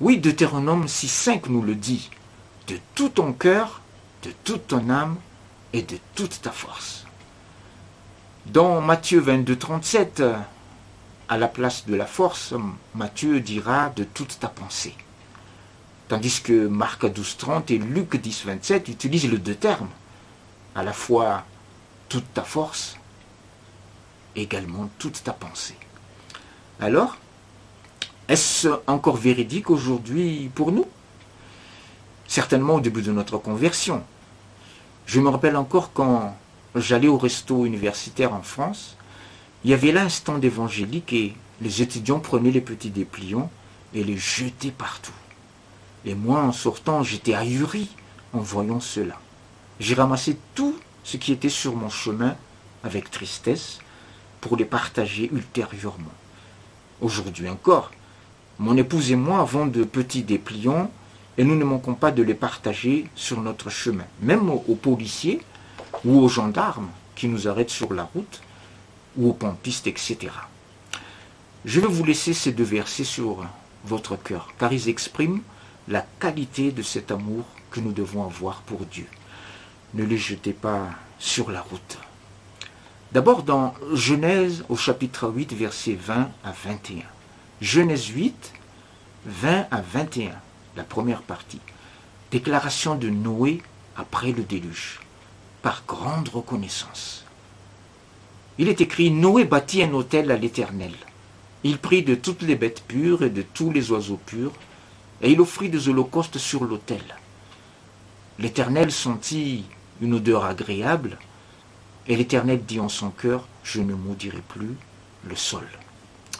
Oui, 0.00 0.18
Deutéronome 0.18 0.86
6.5 0.86 1.48
nous 1.48 1.62
le 1.62 1.74
dit. 1.74 2.10
De 2.68 2.78
tout 2.94 3.08
ton 3.08 3.32
cœur, 3.32 3.80
de 4.22 4.30
toute 4.44 4.68
ton 4.68 4.90
âme 4.90 5.16
et 5.72 5.82
de 5.82 5.96
toute 6.14 6.40
ta 6.42 6.52
force. 6.52 7.04
Dans 8.46 8.80
Matthieu 8.80 9.20
22, 9.20 9.56
37, 9.56 10.22
à 11.28 11.36
la 11.36 11.48
place 11.48 11.86
de 11.86 11.94
la 11.94 12.06
force, 12.06 12.54
Matthieu 12.94 13.40
dira 13.40 13.90
de 13.90 14.04
toute 14.04 14.38
ta 14.40 14.48
pensée. 14.48 14.94
Tandis 16.08 16.40
que 16.42 16.66
Marc 16.66 17.04
12, 17.06 17.36
30 17.36 17.70
et 17.70 17.78
Luc 17.78 18.16
10, 18.16 18.46
27 18.46 18.88
utilisent 18.88 19.30
les 19.30 19.38
deux 19.38 19.54
termes, 19.54 19.90
à 20.74 20.82
la 20.82 20.92
fois 20.92 21.44
toute 22.08 22.32
ta 22.32 22.42
force, 22.42 22.96
également 24.34 24.88
toute 24.98 25.22
ta 25.22 25.32
pensée. 25.32 25.76
Alors, 26.80 27.18
est-ce 28.28 28.68
encore 28.86 29.16
véridique 29.16 29.68
aujourd'hui 29.68 30.50
pour 30.54 30.72
nous? 30.72 30.86
Certainement 32.26 32.76
au 32.76 32.80
début 32.80 33.02
de 33.02 33.12
notre 33.12 33.36
conversion. 33.38 34.02
Je 35.06 35.20
me 35.20 35.28
rappelle 35.28 35.56
encore 35.56 35.92
quand 35.92 36.36
j'allais 36.74 37.08
au 37.08 37.18
resto 37.18 37.66
universitaire 37.66 38.32
en 38.32 38.42
France, 38.42 38.97
il 39.64 39.70
y 39.70 39.74
avait 39.74 39.92
là 39.92 40.02
un 40.02 40.08
stand 40.08 40.44
évangélique 40.44 41.12
et 41.12 41.34
les 41.60 41.82
étudiants 41.82 42.20
prenaient 42.20 42.50
les 42.50 42.60
petits 42.60 42.90
dépliants 42.90 43.50
et 43.94 44.04
les 44.04 44.16
jetaient 44.16 44.70
partout. 44.70 45.12
Et 46.04 46.14
moi, 46.14 46.40
en 46.40 46.52
sortant, 46.52 47.02
j'étais 47.02 47.34
ahuri 47.34 47.88
en 48.32 48.38
voyant 48.38 48.80
cela. 48.80 49.18
J'ai 49.80 49.94
ramassé 49.94 50.38
tout 50.54 50.76
ce 51.04 51.16
qui 51.16 51.32
était 51.32 51.48
sur 51.48 51.74
mon 51.74 51.88
chemin 51.88 52.36
avec 52.84 53.10
tristesse 53.10 53.78
pour 54.40 54.56
les 54.56 54.64
partager 54.64 55.30
ultérieurement. 55.32 56.12
Aujourd'hui 57.00 57.48
encore, 57.48 57.90
mon 58.58 58.76
épouse 58.76 59.10
et 59.10 59.16
moi 59.16 59.40
avons 59.40 59.66
de 59.66 59.84
petits 59.84 60.22
dépliants 60.22 60.90
et 61.36 61.44
nous 61.44 61.54
ne 61.54 61.64
manquons 61.64 61.94
pas 61.94 62.10
de 62.10 62.22
les 62.22 62.34
partager 62.34 63.06
sur 63.14 63.40
notre 63.40 63.70
chemin, 63.70 64.04
même 64.20 64.50
aux, 64.50 64.74
policiers 64.74 65.40
ou 66.04 66.18
aux 66.18 66.28
gendarmes 66.28 66.88
qui 67.14 67.28
nous 67.28 67.46
arrêtent 67.48 67.70
sur 67.70 67.92
la 67.94 68.04
route 68.12 68.40
ou 69.16 69.30
aux 69.30 69.34
pompistes, 69.34 69.86
etc. 69.86 70.18
Je 71.64 71.80
vais 71.80 71.88
vous 71.88 72.04
laisser 72.04 72.32
ces 72.34 72.52
deux 72.52 72.64
versets 72.64 73.04
sur 73.04 73.44
votre 73.84 74.16
cœur, 74.16 74.52
car 74.58 74.72
ils 74.72 74.88
expriment 74.88 75.42
la 75.88 76.04
qualité 76.20 76.72
de 76.72 76.82
cet 76.82 77.10
amour 77.10 77.44
que 77.70 77.80
nous 77.80 77.92
devons 77.92 78.24
avoir 78.24 78.62
pour 78.62 78.84
Dieu 78.86 79.06
ne 79.94 80.04
les 80.04 80.18
jetez 80.18 80.52
pas 80.52 80.90
sur 81.18 81.50
la 81.50 81.62
route. 81.62 81.98
D'abord 83.12 83.42
dans 83.42 83.74
Genèse 83.94 84.64
au 84.68 84.76
chapitre 84.76 85.28
8, 85.28 85.54
versets 85.54 85.98
20 85.98 86.30
à 86.44 86.52
21. 86.64 87.02
Genèse 87.60 88.06
8, 88.06 88.52
20 89.26 89.66
à 89.70 89.80
21, 89.80 90.32
la 90.76 90.84
première 90.84 91.22
partie. 91.22 91.60
Déclaration 92.30 92.94
de 92.96 93.08
Noé 93.08 93.62
après 93.96 94.32
le 94.32 94.42
déluge, 94.42 95.00
par 95.62 95.82
grande 95.88 96.28
reconnaissance. 96.28 97.24
Il 98.58 98.68
est 98.68 98.80
écrit, 98.80 99.12
Noé 99.12 99.44
bâtit 99.44 99.84
un 99.84 99.92
hôtel 99.92 100.32
à 100.32 100.36
l'Éternel. 100.36 100.92
Il 101.62 101.78
prit 101.78 102.02
de 102.02 102.16
toutes 102.16 102.42
les 102.42 102.56
bêtes 102.56 102.82
pures 102.86 103.22
et 103.22 103.30
de 103.30 103.42
tous 103.42 103.70
les 103.70 103.92
oiseaux 103.92 104.20
purs, 104.26 104.52
et 105.22 105.30
il 105.30 105.40
offrit 105.40 105.68
des 105.68 105.88
holocaustes 105.88 106.38
sur 106.38 106.64
l'autel. 106.64 107.02
L'Éternel 108.38 108.90
sentit 108.90 109.64
une 110.00 110.14
odeur 110.14 110.44
agréable, 110.44 111.18
et 112.08 112.16
l'Éternel 112.16 112.62
dit 112.64 112.80
en 112.80 112.88
son 112.88 113.10
cœur, 113.10 113.46
je 113.62 113.80
ne 113.80 113.94
maudirai 113.94 114.42
plus 114.48 114.74
le 115.24 115.36
sol. 115.36 115.66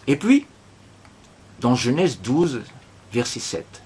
Et 0.07 0.17
puis, 0.17 0.47
dans 1.61 1.75
Genèse 1.75 2.21
12, 2.21 2.63
verset 3.13 3.41
7, 3.41 3.83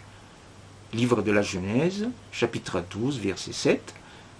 livre 0.95 1.23
de 1.23 1.33
la 1.33 1.43
Genèse, 1.43 2.09
chapitre 2.31 2.83
12, 2.91 3.19
verset 3.19 3.53
7, 3.53 3.95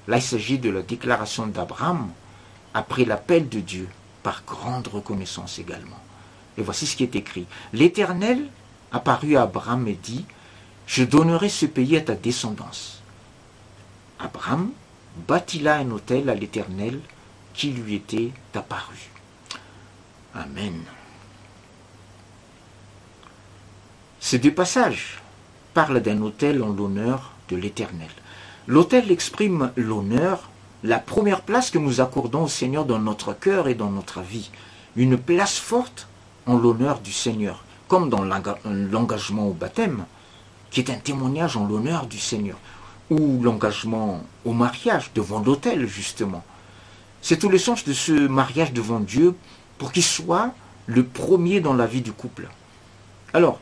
là 0.09 0.19
il 0.19 0.23
s'agit 0.23 0.59
de 0.59 0.71
la 0.71 0.83
déclaration 0.83 1.47
d'Abraham 1.47 2.11
après 2.75 3.05
l'appel 3.05 3.49
de 3.49 3.61
Dieu, 3.61 3.89
par 4.23 4.43
grande 4.47 4.89
reconnaissance 4.89 5.59
également. 5.59 6.01
Et 6.57 6.63
voici 6.63 6.87
ce 6.87 6.97
qui 6.97 7.03
est 7.03 7.17
écrit. 7.17 7.47
L'Éternel 7.73 8.47
apparut 8.93 9.37
à 9.37 9.43
Abraham 9.43 9.89
et 9.89 9.95
dit, 9.95 10.25
je 10.87 11.05
donnerai 11.05 11.49
ce 11.49 11.67
pays 11.67 11.97
à 11.97 12.01
ta 12.01 12.15
descendance. 12.15 13.01
Abraham 14.19 14.71
bâtit 15.29 15.61
là 15.61 15.77
un 15.77 15.91
hôtel 15.91 16.29
à 16.29 16.35
l'Éternel 16.35 17.01
qui 17.55 17.71
lui 17.71 17.95
était 17.95 18.31
apparu. 18.55 19.11
Amen. 20.35 20.81
Ces 24.21 24.39
deux 24.39 24.55
passages 24.55 25.21
parlent 25.75 26.01
d'un 26.01 26.23
hôtel 26.23 26.63
en 26.63 26.69
l'honneur 26.69 27.33
de 27.49 27.57
l'Éternel. 27.57 28.11
L'hôtel 28.67 29.11
exprime 29.11 29.73
l'honneur, 29.77 30.49
la 30.85 30.99
première 30.99 31.43
place 31.43 31.71
que 31.71 31.79
nous 31.79 32.01
accordons 32.01 32.45
au 32.45 32.49
Seigneur 32.49 32.85
dans 32.85 32.99
notre 32.99 33.33
cœur 33.33 33.69
et 33.69 33.75
dans 33.75 33.91
notre 33.91 34.21
vie. 34.21 34.51
Une 34.97 35.17
place 35.17 35.59
forte 35.59 36.09
en 36.47 36.57
l'honneur 36.57 37.01
du 37.01 37.13
Seigneur, 37.13 37.65
comme 37.87 38.11
dans 38.11 38.25
l'engagement 38.25 39.47
au 39.47 39.53
baptême, 39.53 40.05
qui 40.71 40.81
est 40.81 40.91
un 40.91 40.97
témoignage 40.97 41.57
en 41.57 41.67
l'honneur 41.67 42.07
du 42.07 42.19
Seigneur 42.19 42.59
ou 43.11 43.41
l'engagement 43.43 44.25
au 44.45 44.53
mariage 44.53 45.11
devant 45.15 45.41
l'autel, 45.41 45.87
justement. 45.87 46.43
C'est 47.21 47.39
tout 47.39 47.49
le 47.49 47.59
sens 47.59 47.85
de 47.85 47.93
ce 47.93 48.13
mariage 48.13 48.73
devant 48.73 49.01
Dieu 49.01 49.37
pour 49.79 49.93
qu'il 49.93 50.03
soit 50.03 50.53
le 50.87 51.05
premier 51.05 51.61
dans 51.61 51.75
la 51.75 51.87
vie 51.87 52.01
du 52.01 52.13
couple. 52.13 52.49
Alors, 53.35 53.61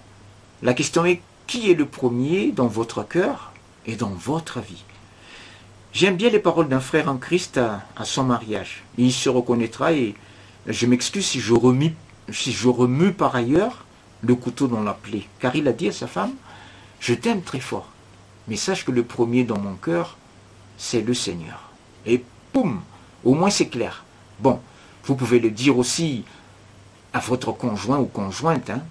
la 0.62 0.73
question 0.73 1.05
est, 1.05 1.21
qui 1.47 1.71
est 1.71 1.75
le 1.75 1.87
premier 1.87 2.53
dans 2.53 2.67
votre 2.67 3.03
cœur 3.03 3.53
et 3.87 3.97
dans 3.97 4.11
votre 4.11 4.61
vie? 4.61 4.85
J'aime 5.92 6.16
bien 6.16 6.30
les 6.30 6.38
paroles 6.38 6.68
d'un 6.68 6.80
frère 6.80 7.09
en 7.09 7.16
Christ 7.16 7.59
à, 7.59 8.04
son 8.04 8.23
mariage. 8.23 8.85
Il 8.97 9.12
se 9.12 9.28
reconnaîtra 9.28 9.92
et 9.92 10.14
je 10.66 10.87
m'excuse 10.87 11.26
si 11.26 11.40
je, 11.40 11.52
remue, 11.52 13.12
par 13.12 13.35
ailleurs 13.35 13.85
le 14.23 14.37
couteau 14.37 14.68
dans 14.68 14.85
la 14.85 14.94
plaie. 14.94 15.25
Car 15.40 15.56
il 15.56 15.66
a 15.66 15.73
dit 15.73 15.88
à 15.88 15.92
sa 15.92 16.06
femme, 16.06 16.32
je 17.00 17.12
t'aime 17.14 17.42
très 17.42 17.59
fort, 17.59 17.88
mais 18.47 18.54
sache 18.54 18.85
que 18.85 18.92
le 18.92 19.02
premier 19.02 19.42
dans 19.42 19.59
mon 19.59 19.75
cœur, 19.75 20.16
c'est 20.78 21.00
le 21.00 21.12
Seigneur. 21.12 21.70
Et 22.06 22.23
poum, 22.52 22.82
au 23.25 23.35
moins 23.35 23.50
c'est 23.50 23.68
clair. 23.68 24.04
Bon, 24.38 24.61
vous 25.04 25.16
pouvez 25.16 25.40
le 25.40 25.50
dire 25.50 25.76
aussi 25.76 26.25
à 27.12 27.18
votre 27.18 27.50
conjoint 27.50 27.99
ou 27.99 28.06
conjointe. 28.06 28.70
Hein. 28.70 28.82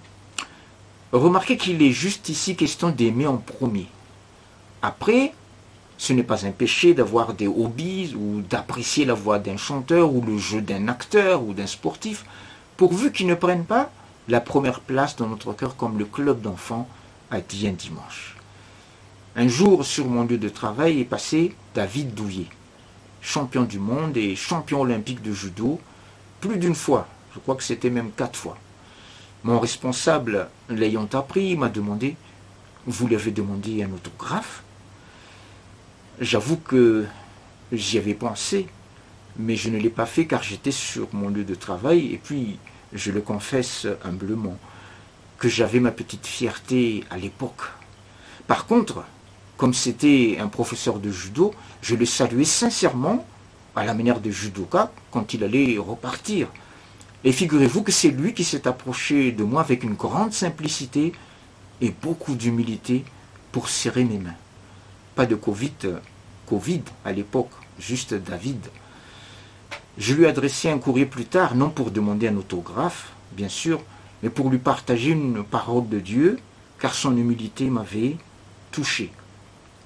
Remarquez 1.12 1.56
qu'il 1.56 1.82
est 1.82 1.92
juste 1.92 2.28
ici 2.28 2.56
question 2.56 2.90
d'aimer 2.90 3.26
en 3.26 3.38
premier. 3.38 3.86
Après, 4.82 5.32
ce 6.00 6.14
n'est 6.14 6.22
pas 6.22 6.46
un 6.46 6.50
péché 6.50 6.94
d'avoir 6.94 7.34
des 7.34 7.46
hobbies 7.46 8.14
ou 8.16 8.40
d'apprécier 8.40 9.04
la 9.04 9.12
voix 9.12 9.38
d'un 9.38 9.58
chanteur 9.58 10.14
ou 10.14 10.22
le 10.22 10.38
jeu 10.38 10.62
d'un 10.62 10.88
acteur 10.88 11.42
ou 11.42 11.52
d'un 11.52 11.66
sportif, 11.66 12.24
pourvu 12.78 13.12
qu'ils 13.12 13.26
ne 13.26 13.34
prennent 13.34 13.66
pas 13.66 13.90
la 14.26 14.40
première 14.40 14.80
place 14.80 15.14
dans 15.16 15.26
notre 15.26 15.52
cœur 15.52 15.76
comme 15.76 15.98
le 15.98 16.06
club 16.06 16.40
d'enfants 16.40 16.88
a 17.30 17.42
dit 17.42 17.68
un 17.68 17.72
dimanche. 17.72 18.38
Un 19.36 19.46
jour, 19.46 19.84
sur 19.84 20.06
mon 20.06 20.24
lieu 20.24 20.38
de 20.38 20.48
travail, 20.48 21.00
est 21.00 21.04
passé 21.04 21.54
David 21.74 22.14
Douillet, 22.14 22.48
champion 23.20 23.64
du 23.64 23.78
monde 23.78 24.16
et 24.16 24.36
champion 24.36 24.80
olympique 24.80 25.20
de 25.20 25.34
judo, 25.34 25.78
plus 26.40 26.56
d'une 26.56 26.74
fois, 26.74 27.08
je 27.34 27.40
crois 27.40 27.56
que 27.56 27.62
c'était 27.62 27.90
même 27.90 28.10
quatre 28.12 28.38
fois. 28.38 28.56
Mon 29.44 29.60
responsable, 29.60 30.48
l'ayant 30.70 31.08
appris, 31.12 31.58
m'a 31.58 31.68
demandé 31.68 32.16
Vous 32.86 33.06
lui 33.06 33.16
avez 33.16 33.32
demandé 33.32 33.82
un 33.82 33.92
autographe? 33.92 34.62
J'avoue 36.20 36.58
que 36.58 37.06
j'y 37.72 37.96
avais 37.96 38.12
pensé, 38.12 38.66
mais 39.38 39.56
je 39.56 39.70
ne 39.70 39.78
l'ai 39.78 39.88
pas 39.88 40.04
fait 40.04 40.26
car 40.26 40.42
j'étais 40.42 40.70
sur 40.70 41.08
mon 41.14 41.30
lieu 41.30 41.44
de 41.44 41.54
travail 41.54 42.12
et 42.12 42.20
puis, 42.22 42.58
je 42.92 43.10
le 43.10 43.22
confesse 43.22 43.86
humblement, 44.04 44.58
que 45.38 45.48
j'avais 45.48 45.80
ma 45.80 45.92
petite 45.92 46.26
fierté 46.26 47.04
à 47.08 47.16
l'époque. 47.16 47.62
Par 48.46 48.66
contre, 48.66 49.02
comme 49.56 49.72
c'était 49.72 50.36
un 50.38 50.48
professeur 50.48 50.98
de 50.98 51.10
judo, 51.10 51.54
je 51.80 51.94
le 51.94 52.04
saluais 52.04 52.44
sincèrement 52.44 53.24
à 53.74 53.86
la 53.86 53.94
manière 53.94 54.20
de 54.20 54.30
judoka 54.30 54.92
quand 55.10 55.32
il 55.32 55.42
allait 55.42 55.78
repartir. 55.78 56.48
Et 57.24 57.32
figurez-vous 57.32 57.82
que 57.82 57.92
c'est 57.92 58.10
lui 58.10 58.34
qui 58.34 58.44
s'est 58.44 58.68
approché 58.68 59.32
de 59.32 59.42
moi 59.42 59.62
avec 59.62 59.84
une 59.84 59.94
grande 59.94 60.34
simplicité 60.34 61.12
et 61.80 61.94
beaucoup 62.02 62.34
d'humilité 62.34 63.06
pour 63.52 63.70
serrer 63.70 64.04
mes 64.04 64.18
mains. 64.18 64.36
Pas 65.14 65.24
de 65.24 65.34
Covid 65.34 65.72
Covid 66.50 66.82
à 67.04 67.12
l'époque, 67.12 67.52
juste 67.78 68.12
David. 68.12 68.66
Je 69.96 70.14
lui 70.14 70.24
ai 70.24 70.26
adressé 70.26 70.68
un 70.68 70.78
courrier 70.78 71.06
plus 71.06 71.24
tard, 71.24 71.54
non 71.54 71.70
pour 71.70 71.92
demander 71.92 72.26
un 72.26 72.36
autographe, 72.36 73.12
bien 73.32 73.48
sûr, 73.48 73.80
mais 74.22 74.30
pour 74.30 74.50
lui 74.50 74.58
partager 74.58 75.10
une 75.10 75.44
parole 75.44 75.88
de 75.88 76.00
Dieu, 76.00 76.40
car 76.80 76.92
son 76.92 77.16
humilité 77.16 77.70
m'avait 77.70 78.16
touché. 78.72 79.12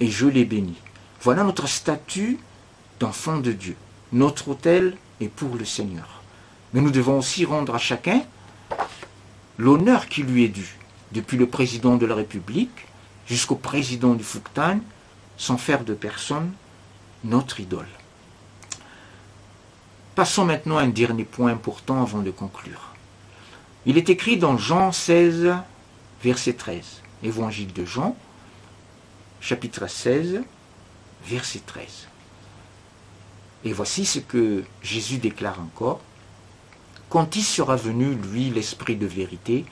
Et 0.01 0.09
je 0.09 0.27
l'ai 0.27 0.47
béni. 0.47 0.75
Voilà 1.21 1.45
notre 1.45 1.69
statut 1.69 2.39
d'enfant 2.99 3.39
de 3.39 3.53
Dieu. 3.53 3.77
Notre 4.13 4.49
autel 4.49 4.97
est 5.21 5.29
pour 5.29 5.57
le 5.57 5.67
Seigneur. 5.67 6.23
Mais 6.73 6.81
nous 6.81 6.91
devons 6.91 7.19
aussi 7.19 7.45
rendre 7.45 7.75
à 7.75 7.79
chacun 7.79 8.23
l'honneur 9.59 10.09
qui 10.09 10.23
lui 10.23 10.45
est 10.45 10.49
dû, 10.49 10.79
depuis 11.13 11.37
le 11.37 11.47
président 11.47 11.97
de 11.97 12.07
la 12.07 12.15
République 12.15 12.87
jusqu'au 13.27 13.57
président 13.57 14.15
du 14.15 14.25
Fouctan, 14.25 14.81
sans 15.37 15.57
faire 15.57 15.85
de 15.85 15.95
personne 15.95 16.53
notre 17.25 17.61
idole. 17.61 17.89
Passons 20.15 20.45
maintenant 20.45 20.79
à 20.79 20.83
un 20.83 20.89
dernier 20.89 21.25
point 21.25 21.51
important 21.51 22.03
avant 22.03 22.21
de 22.21 22.31
conclure. 22.31 22.95
Il 23.87 23.99
est 23.99 24.09
écrit 24.09 24.37
dans 24.37 24.57
Jean 24.57 24.93
16, 24.93 25.55
verset 26.23 26.53
13, 26.55 27.03
Évangile 27.23 27.73
de 27.73 27.85
Jean, 27.85 28.17
chapitre 29.41 29.89
16, 29.89 30.43
verset 31.27 31.61
13. 31.67 32.09
Et 33.65 33.73
voici 33.73 34.05
ce 34.05 34.21
que 34.21 34.65
Jésus 34.83 35.19
déclare 35.19 35.61
encore. 35.61 36.01
Quand 37.09 37.37
il 37.37 37.43
sera 37.43 37.77
venu, 37.77 38.15
lui, 38.15 38.51
l'Esprit 38.51 38.97
de 38.97 39.07
vérité, 39.07 39.65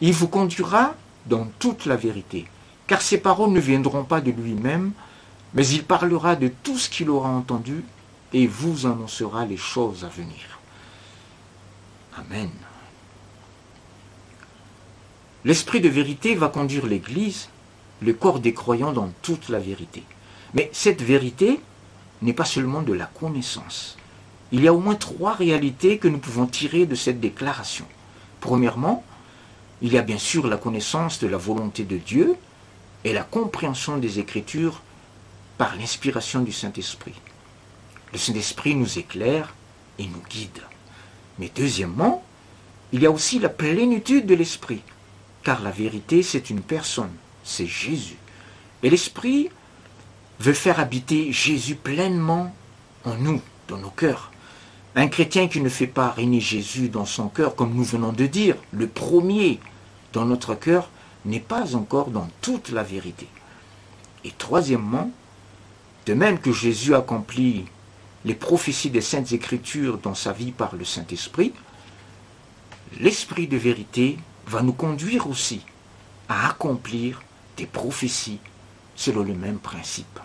il 0.00 0.12
vous 0.12 0.28
conduira 0.28 0.94
dans 1.26 1.46
toute 1.58 1.86
la 1.86 1.96
vérité, 1.96 2.46
car 2.86 3.02
ses 3.02 3.18
paroles 3.18 3.52
ne 3.52 3.60
viendront 3.60 4.04
pas 4.04 4.20
de 4.20 4.30
lui-même, 4.30 4.92
mais 5.54 5.66
il 5.66 5.84
parlera 5.84 6.36
de 6.36 6.50
tout 6.62 6.78
ce 6.78 6.88
qu'il 6.88 7.10
aura 7.10 7.28
entendu 7.28 7.84
et 8.32 8.46
vous 8.46 8.86
annoncera 8.86 9.44
les 9.44 9.56
choses 9.56 10.04
à 10.04 10.08
venir. 10.08 10.58
Amen. 12.16 12.50
L'Esprit 15.44 15.80
de 15.80 15.88
vérité 15.88 16.34
va 16.34 16.48
conduire 16.48 16.86
l'Église, 16.86 17.48
le 18.00 18.12
corps 18.12 18.40
des 18.40 18.54
croyants 18.54 18.92
dans 18.92 19.10
toute 19.22 19.48
la 19.48 19.58
vérité. 19.58 20.02
Mais 20.54 20.70
cette 20.72 21.02
vérité 21.02 21.60
n'est 22.20 22.32
pas 22.32 22.44
seulement 22.44 22.82
de 22.82 22.92
la 22.92 23.06
connaissance. 23.06 23.96
Il 24.52 24.62
y 24.62 24.68
a 24.68 24.74
au 24.74 24.78
moins 24.78 24.94
trois 24.94 25.32
réalités 25.32 25.98
que 25.98 26.08
nous 26.08 26.18
pouvons 26.18 26.46
tirer 26.46 26.86
de 26.86 26.94
cette 26.94 27.20
déclaration. 27.20 27.86
Premièrement, 28.40 29.04
il 29.80 29.92
y 29.92 29.98
a 29.98 30.02
bien 30.02 30.18
sûr 30.18 30.46
la 30.46 30.58
connaissance 30.58 31.18
de 31.18 31.26
la 31.26 31.38
volonté 31.38 31.84
de 31.84 31.96
Dieu 31.96 32.36
et 33.04 33.12
la 33.12 33.24
compréhension 33.24 33.98
des 33.98 34.18
Écritures 34.18 34.82
par 35.58 35.76
l'inspiration 35.76 36.40
du 36.40 36.52
Saint-Esprit. 36.52 37.14
Le 38.12 38.18
Saint-Esprit 38.18 38.74
nous 38.74 38.98
éclaire 38.98 39.54
et 39.98 40.06
nous 40.06 40.22
guide. 40.28 40.62
Mais 41.38 41.50
deuxièmement, 41.54 42.24
il 42.92 43.02
y 43.02 43.06
a 43.06 43.10
aussi 43.10 43.38
la 43.38 43.48
plénitude 43.48 44.26
de 44.26 44.34
l'Esprit, 44.34 44.82
car 45.42 45.62
la 45.62 45.70
vérité, 45.70 46.22
c'est 46.22 46.50
une 46.50 46.60
personne, 46.60 47.12
c'est 47.42 47.66
Jésus. 47.66 48.18
Et 48.82 48.90
l'Esprit 48.90 49.48
veut 50.40 50.52
faire 50.52 50.78
habiter 50.78 51.32
Jésus 51.32 51.74
pleinement 51.74 52.54
en 53.04 53.14
nous, 53.14 53.40
dans 53.68 53.78
nos 53.78 53.90
cœurs. 53.90 54.30
Un 54.94 55.08
chrétien 55.08 55.48
qui 55.48 55.60
ne 55.60 55.70
fait 55.70 55.86
pas 55.86 56.10
régner 56.10 56.40
Jésus 56.40 56.88
dans 56.88 57.06
son 57.06 57.28
cœur, 57.28 57.54
comme 57.54 57.74
nous 57.74 57.84
venons 57.84 58.12
de 58.12 58.26
dire, 58.26 58.56
le 58.72 58.86
premier 58.86 59.58
dans 60.12 60.26
notre 60.26 60.54
cœur, 60.54 60.90
n'est 61.24 61.40
pas 61.40 61.74
encore 61.76 62.10
dans 62.10 62.28
toute 62.40 62.70
la 62.70 62.82
vérité. 62.82 63.28
Et 64.24 64.32
troisièmement, 64.36 65.10
de 66.06 66.14
même 66.14 66.38
que 66.38 66.52
Jésus 66.52 66.94
accomplit 66.94 67.64
les 68.24 68.34
prophéties 68.34 68.90
des 68.90 69.00
saintes 69.00 69.32
écritures 69.32 69.98
dans 69.98 70.14
sa 70.14 70.32
vie 70.32 70.52
par 70.52 70.74
le 70.76 70.84
Saint-Esprit, 70.84 71.52
l'Esprit 73.00 73.46
de 73.46 73.56
vérité 73.56 74.18
va 74.46 74.62
nous 74.62 74.72
conduire 74.72 75.28
aussi 75.28 75.60
à 76.28 76.48
accomplir 76.48 77.22
des 77.56 77.66
prophéties 77.66 78.40
selon 78.94 79.22
le 79.22 79.34
même 79.34 79.58
principe. 79.58 80.20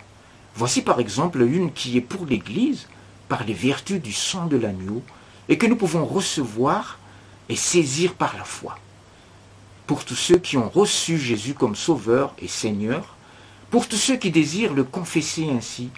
Voici 0.54 0.82
par 0.82 1.00
exemple 1.00 1.42
une 1.42 1.72
qui 1.72 1.96
est 1.96 2.02
pour 2.02 2.26
l'Église 2.26 2.88
par 3.28 3.44
les 3.44 3.54
vertus 3.54 4.00
du 4.00 4.12
sang 4.12 4.46
de 4.46 4.56
l'agneau 4.56 5.02
et 5.48 5.58
que 5.58 5.66
nous 5.66 5.76
pouvons 5.76 6.04
recevoir 6.04 6.98
et 7.48 7.56
saisir 7.56 8.14
par 8.14 8.36
la 8.36 8.44
foi. 8.44 8.78
Pour 9.88 10.04
tous 10.04 10.16
ceux 10.16 10.36
qui 10.36 10.58
ont 10.58 10.68
reçu 10.68 11.16
Jésus 11.16 11.54
comme 11.54 11.74
Sauveur 11.74 12.34
et 12.38 12.46
Seigneur, 12.46 13.16
pour 13.70 13.88
tous 13.88 13.96
ceux 13.96 14.18
qui 14.18 14.30
désirent 14.30 14.74
le 14.74 14.84
confesser 14.84 15.48
ainsi, 15.48 15.88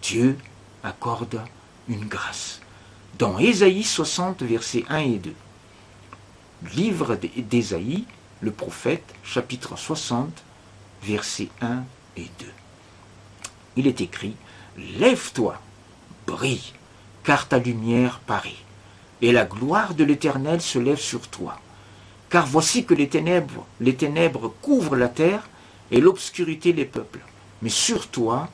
Dieu 0.00 0.38
accorde 0.84 1.42
une 1.88 2.04
grâce. 2.04 2.60
Dans 3.18 3.40
Ésaïe 3.40 3.82
60, 3.82 4.44
versets 4.44 4.84
1 4.88 4.98
et 4.98 5.18
2. 5.18 5.34
Livre 6.76 7.16
d'Ésaïe, 7.16 8.04
le 8.40 8.52
prophète, 8.52 9.16
chapitre 9.24 9.76
60, 9.76 10.30
versets 11.02 11.48
1 11.60 11.82
et 12.18 12.30
2. 12.38 12.46
Il 13.74 13.88
est 13.88 14.00
écrit 14.00 14.36
Lève-toi, 14.96 15.60
brille, 16.24 16.72
car 17.24 17.48
ta 17.48 17.58
lumière 17.58 18.20
paraît, 18.20 18.62
et 19.20 19.32
la 19.32 19.44
gloire 19.44 19.94
de 19.94 20.04
l'Éternel 20.04 20.60
se 20.60 20.78
lève 20.78 21.00
sur 21.00 21.26
toi. 21.26 21.58
Car 22.30 22.46
voici 22.46 22.84
que 22.84 22.94
les 22.94 23.08
ténèbres, 23.08 23.66
les 23.80 23.94
ténèbres 23.94 24.54
couvrent 24.62 24.96
la 24.96 25.08
terre, 25.08 25.48
et 25.90 26.00
l'obscurité 26.00 26.72
les 26.72 26.84
peuples. 26.84 27.20
Mais 27.62 27.68
sur 27.68 28.06
toi, 28.08 28.48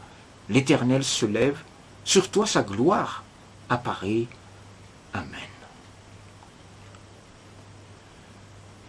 l'Éternel 0.48 1.04
se 1.04 1.26
lève, 1.26 1.58
sur 2.04 2.30
toi 2.30 2.46
sa 2.46 2.62
gloire 2.62 3.22
apparaît. 3.68 4.26
Amen. 5.12 5.28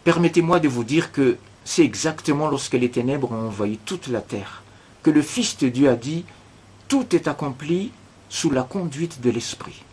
Permettez-moi 0.05 0.61
de 0.61 0.69
vous 0.69 0.85
dire 0.85 1.11
que 1.11 1.37
c'est 1.65 1.83
exactement 1.83 2.47
lorsque 2.47 2.73
les 2.73 2.89
ténèbres 2.89 3.31
ont 3.33 3.47
envahi 3.47 3.77
toute 3.77 4.07
la 4.07 4.21
terre 4.21 4.63
que 5.03 5.11
le 5.11 5.21
Fils 5.21 5.57
de 5.57 5.69
Dieu 5.69 5.89
a 5.89 5.95
dit, 5.95 6.25
tout 6.87 7.15
est 7.15 7.27
accompli 7.27 7.91
sous 8.29 8.49
la 8.49 8.63
conduite 8.63 9.21
de 9.21 9.29
l'Esprit. 9.29 9.83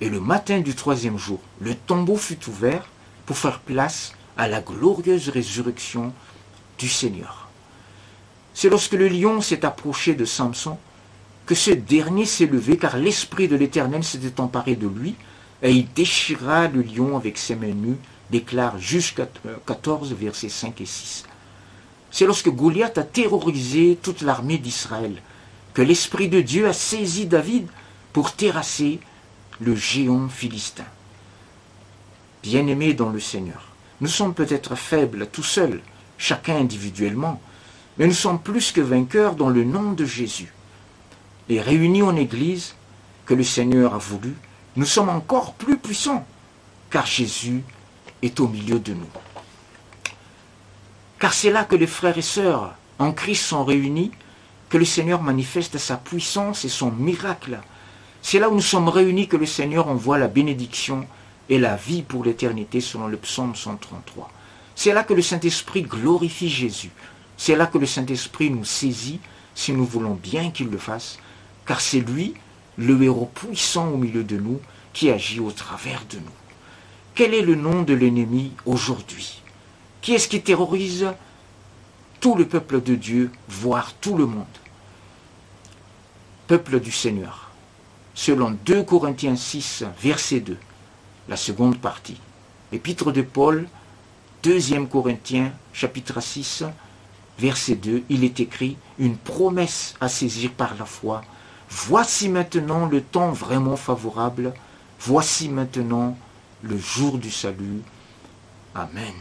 Et 0.00 0.08
le 0.08 0.20
matin 0.20 0.60
du 0.60 0.74
troisième 0.74 1.18
jour, 1.18 1.40
le 1.60 1.74
tombeau 1.74 2.16
fut 2.16 2.48
ouvert 2.48 2.88
pour 3.26 3.36
faire 3.36 3.60
place 3.60 4.12
à 4.36 4.48
la 4.48 4.60
glorieuse 4.60 5.28
résurrection 5.28 6.12
du 6.78 6.88
Seigneur. 6.88 7.48
C'est 8.54 8.70
lorsque 8.70 8.92
le 8.92 9.08
lion 9.08 9.40
s'est 9.40 9.64
approché 9.64 10.14
de 10.14 10.24
Samson 10.24 10.78
que 11.44 11.54
ce 11.54 11.70
dernier 11.70 12.24
s'est 12.24 12.46
levé 12.46 12.76
car 12.76 12.96
l'Esprit 12.96 13.48
de 13.48 13.56
l'Éternel 13.56 14.02
s'était 14.02 14.40
emparé 14.40 14.76
de 14.76 14.88
lui 14.88 15.14
et 15.62 15.70
il 15.70 15.92
déchira 15.92 16.68
le 16.68 16.82
lion 16.82 17.16
avec 17.16 17.38
ses 17.38 17.54
mains 17.54 17.68
nues, 17.68 17.98
déclare 18.30 18.78
Juge 18.78 19.14
14, 19.66 20.12
versets 20.14 20.48
5 20.48 20.80
et 20.80 20.86
6. 20.86 21.24
C'est 22.10 22.26
lorsque 22.26 22.48
Goliath 22.48 22.98
a 22.98 23.02
terrorisé 23.02 23.98
toute 24.02 24.22
l'armée 24.22 24.58
d'Israël 24.58 25.20
que 25.74 25.82
l'Esprit 25.82 26.28
de 26.28 26.40
Dieu 26.40 26.66
a 26.66 26.72
saisi 26.72 27.26
David 27.26 27.68
pour 28.12 28.32
terrasser 28.32 29.00
le 29.60 29.76
géant 29.76 30.28
philistin. 30.28 30.86
Bien-aimés 32.46 32.94
dans 32.94 33.08
le 33.08 33.18
Seigneur, 33.18 33.66
nous 34.00 34.06
sommes 34.06 34.32
peut-être 34.32 34.76
faibles 34.76 35.26
tout 35.26 35.42
seuls, 35.42 35.80
chacun 36.16 36.54
individuellement, 36.54 37.40
mais 37.98 38.06
nous 38.06 38.12
sommes 38.12 38.38
plus 38.38 38.70
que 38.70 38.80
vainqueurs 38.80 39.34
dans 39.34 39.48
le 39.48 39.64
nom 39.64 39.94
de 39.94 40.04
Jésus. 40.04 40.54
Et 41.48 41.60
réunis 41.60 42.02
en 42.04 42.14
Église, 42.14 42.76
que 43.24 43.34
le 43.34 43.42
Seigneur 43.42 43.94
a 43.94 43.98
voulu, 43.98 44.32
nous 44.76 44.84
sommes 44.86 45.08
encore 45.08 45.54
plus 45.54 45.76
puissants, 45.76 46.24
car 46.88 47.04
Jésus 47.04 47.64
est 48.22 48.38
au 48.38 48.46
milieu 48.46 48.78
de 48.78 48.94
nous. 48.94 49.10
Car 51.18 51.34
c'est 51.34 51.50
là 51.50 51.64
que 51.64 51.74
les 51.74 51.88
frères 51.88 52.16
et 52.16 52.22
sœurs 52.22 52.76
en 53.00 53.10
Christ 53.10 53.42
sont 53.42 53.64
réunis, 53.64 54.12
que 54.68 54.78
le 54.78 54.84
Seigneur 54.84 55.20
manifeste 55.20 55.78
sa 55.78 55.96
puissance 55.96 56.64
et 56.64 56.68
son 56.68 56.92
miracle. 56.92 57.58
C'est 58.22 58.38
là 58.38 58.48
où 58.48 58.54
nous 58.54 58.60
sommes 58.60 58.88
réunis 58.88 59.26
que 59.26 59.36
le 59.36 59.46
Seigneur 59.46 59.88
envoie 59.88 60.18
la 60.18 60.28
bénédiction 60.28 61.08
et 61.48 61.58
la 61.58 61.76
vie 61.76 62.02
pour 62.02 62.24
l'éternité 62.24 62.80
selon 62.80 63.06
le 63.06 63.16
psaume 63.16 63.54
133. 63.54 64.30
C'est 64.74 64.92
là 64.92 65.04
que 65.04 65.14
le 65.14 65.22
Saint-Esprit 65.22 65.82
glorifie 65.82 66.50
Jésus. 66.50 66.90
C'est 67.36 67.56
là 67.56 67.66
que 67.66 67.78
le 67.78 67.86
Saint-Esprit 67.86 68.50
nous 68.50 68.64
saisit 68.64 69.20
si 69.54 69.72
nous 69.72 69.86
voulons 69.86 70.14
bien 70.14 70.50
qu'il 70.50 70.68
le 70.68 70.78
fasse, 70.78 71.18
car 71.66 71.80
c'est 71.80 72.00
lui, 72.00 72.34
le 72.76 73.02
héros 73.02 73.30
puissant 73.34 73.88
au 73.88 73.96
milieu 73.96 74.22
de 74.22 74.36
nous, 74.36 74.60
qui 74.92 75.10
agit 75.10 75.40
au 75.40 75.50
travers 75.50 76.04
de 76.10 76.16
nous. 76.16 76.36
Quel 77.14 77.32
est 77.32 77.42
le 77.42 77.54
nom 77.54 77.82
de 77.82 77.94
l'ennemi 77.94 78.52
aujourd'hui? 78.66 79.42
Qui 80.02 80.14
est-ce 80.14 80.28
qui 80.28 80.42
terrorise 80.42 81.06
tout 82.20 82.34
le 82.34 82.46
peuple 82.46 82.82
de 82.82 82.94
Dieu, 82.94 83.30
voire 83.48 83.94
tout 83.94 84.16
le 84.16 84.26
monde? 84.26 84.44
Peuple 86.46 86.80
du 86.80 86.92
Seigneur. 86.92 87.50
Selon 88.14 88.56
2 88.64 88.82
Corinthiens 88.82 89.36
6, 89.36 89.84
verset 90.02 90.40
2 90.40 90.58
la 91.28 91.36
seconde 91.36 91.78
partie. 91.78 92.20
Épître 92.72 93.12
de 93.12 93.22
Paul, 93.22 93.68
2 94.42 94.86
Corinthiens, 94.86 95.52
chapitre 95.72 96.20
6, 96.20 96.64
verset 97.38 97.76
2, 97.76 98.04
il 98.08 98.24
est 98.24 98.40
écrit 98.40 98.76
une 98.98 99.16
promesse 99.16 99.94
à 100.00 100.08
saisir 100.08 100.52
par 100.52 100.74
la 100.78 100.84
foi. 100.84 101.22
Voici 101.68 102.28
maintenant 102.28 102.86
le 102.86 103.02
temps 103.02 103.32
vraiment 103.32 103.76
favorable. 103.76 104.54
Voici 105.00 105.48
maintenant 105.48 106.16
le 106.62 106.78
jour 106.78 107.18
du 107.18 107.30
salut. 107.30 107.82
Amen. 108.74 109.14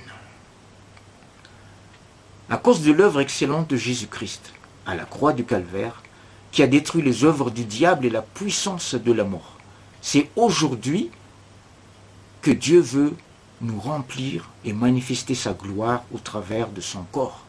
À 2.49 2.57
cause 2.57 2.83
de 2.83 2.91
l'œuvre 2.91 3.21
excellente 3.21 3.69
de 3.69 3.77
Jésus-Christ 3.77 4.53
à 4.85 4.93
la 4.93 5.05
croix 5.05 5.33
du 5.33 5.45
calvaire, 5.45 6.03
qui 6.51 6.61
a 6.61 6.67
détruit 6.67 7.01
les 7.01 7.23
œuvres 7.23 7.49
du 7.49 7.65
diable 7.65 8.05
et 8.05 8.09
la 8.09 8.21
puissance 8.21 8.95
de 8.95 9.11
la 9.11 9.23
mort, 9.23 9.57
c'est 10.01 10.29
aujourd'hui 10.35 11.09
que 12.45 12.51
Dieu 12.51 12.79
veut 12.79 13.15
nous 13.62 13.79
remplir 13.79 14.51
et 14.65 14.71
manifester 14.71 15.34
sa 15.34 15.53
gloire 15.53 16.03
au 16.13 16.19
travers 16.19 16.69
de 16.69 16.79
son 16.79 17.01
corps. 17.12 17.43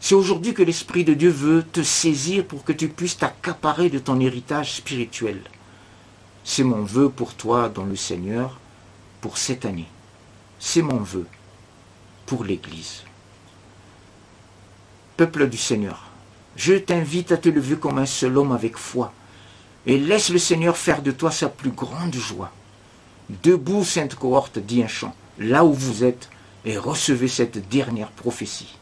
C'est 0.00 0.14
aujourd'hui 0.14 0.54
que 0.54 0.62
l'Esprit 0.62 1.04
de 1.04 1.12
Dieu 1.12 1.28
veut 1.28 1.62
te 1.70 1.82
saisir 1.82 2.46
pour 2.46 2.64
que 2.64 2.72
tu 2.72 2.88
puisses 2.88 3.18
t'accaparer 3.18 3.90
de 3.90 3.98
ton 3.98 4.18
héritage 4.20 4.72
spirituel. 4.76 5.42
C'est 6.44 6.62
mon 6.62 6.82
vœu 6.82 7.10
pour 7.10 7.34
toi 7.34 7.68
dans 7.68 7.84
le 7.84 7.94
Seigneur 7.94 8.58
pour 9.20 9.36
cette 9.36 9.66
année. 9.66 9.88
C'est 10.58 10.80
mon 10.80 11.00
vœu 11.00 11.26
pour 12.24 12.42
l'Église. 12.42 13.02
Peuple 15.18 15.46
du 15.50 15.58
Seigneur, 15.58 16.04
je 16.56 16.72
t'invite 16.72 17.32
à 17.32 17.36
te 17.36 17.50
lever 17.50 17.76
comme 17.76 17.98
un 17.98 18.06
seul 18.06 18.38
homme 18.38 18.52
avec 18.52 18.78
foi 18.78 19.12
et 19.84 19.98
laisse 19.98 20.30
le 20.30 20.38
Seigneur 20.38 20.78
faire 20.78 21.02
de 21.02 21.10
toi 21.10 21.30
sa 21.30 21.50
plus 21.50 21.72
grande 21.72 22.14
joie. 22.14 22.50
Debout, 23.30 23.84
sainte 23.84 24.16
cohorte, 24.16 24.58
dit 24.58 24.82
un 24.82 24.88
chant, 24.88 25.14
là 25.38 25.64
où 25.64 25.72
vous 25.72 26.04
êtes, 26.04 26.28
et 26.66 26.76
recevez 26.76 27.28
cette 27.28 27.68
dernière 27.68 28.10
prophétie. 28.10 28.76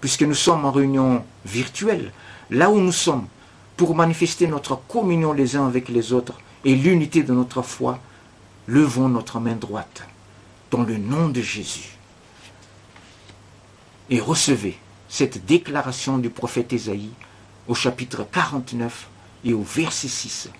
Puisque 0.00 0.22
nous 0.22 0.34
sommes 0.34 0.64
en 0.64 0.70
réunion 0.70 1.24
virtuelle, 1.44 2.12
là 2.50 2.70
où 2.70 2.78
nous 2.78 2.92
sommes, 2.92 3.26
pour 3.76 3.96
manifester 3.96 4.46
notre 4.46 4.76
communion 4.76 5.32
les 5.32 5.56
uns 5.56 5.66
avec 5.66 5.88
les 5.88 6.12
autres 6.12 6.38
et 6.64 6.76
l'unité 6.76 7.22
de 7.24 7.32
notre 7.32 7.62
foi, 7.62 7.98
levons 8.68 9.08
notre 9.08 9.40
main 9.40 9.56
droite 9.56 10.06
dans 10.70 10.82
le 10.82 10.96
nom 10.96 11.28
de 11.28 11.40
Jésus. 11.40 11.96
Et 14.10 14.20
recevez 14.20 14.78
cette 15.08 15.44
déclaration 15.44 16.18
du 16.18 16.30
prophète 16.30 16.72
Ésaïe 16.72 17.10
au 17.66 17.74
chapitre 17.74 18.26
49 18.30 19.08
et 19.44 19.52
au 19.52 19.62
verset 19.62 20.08
6 20.08 20.50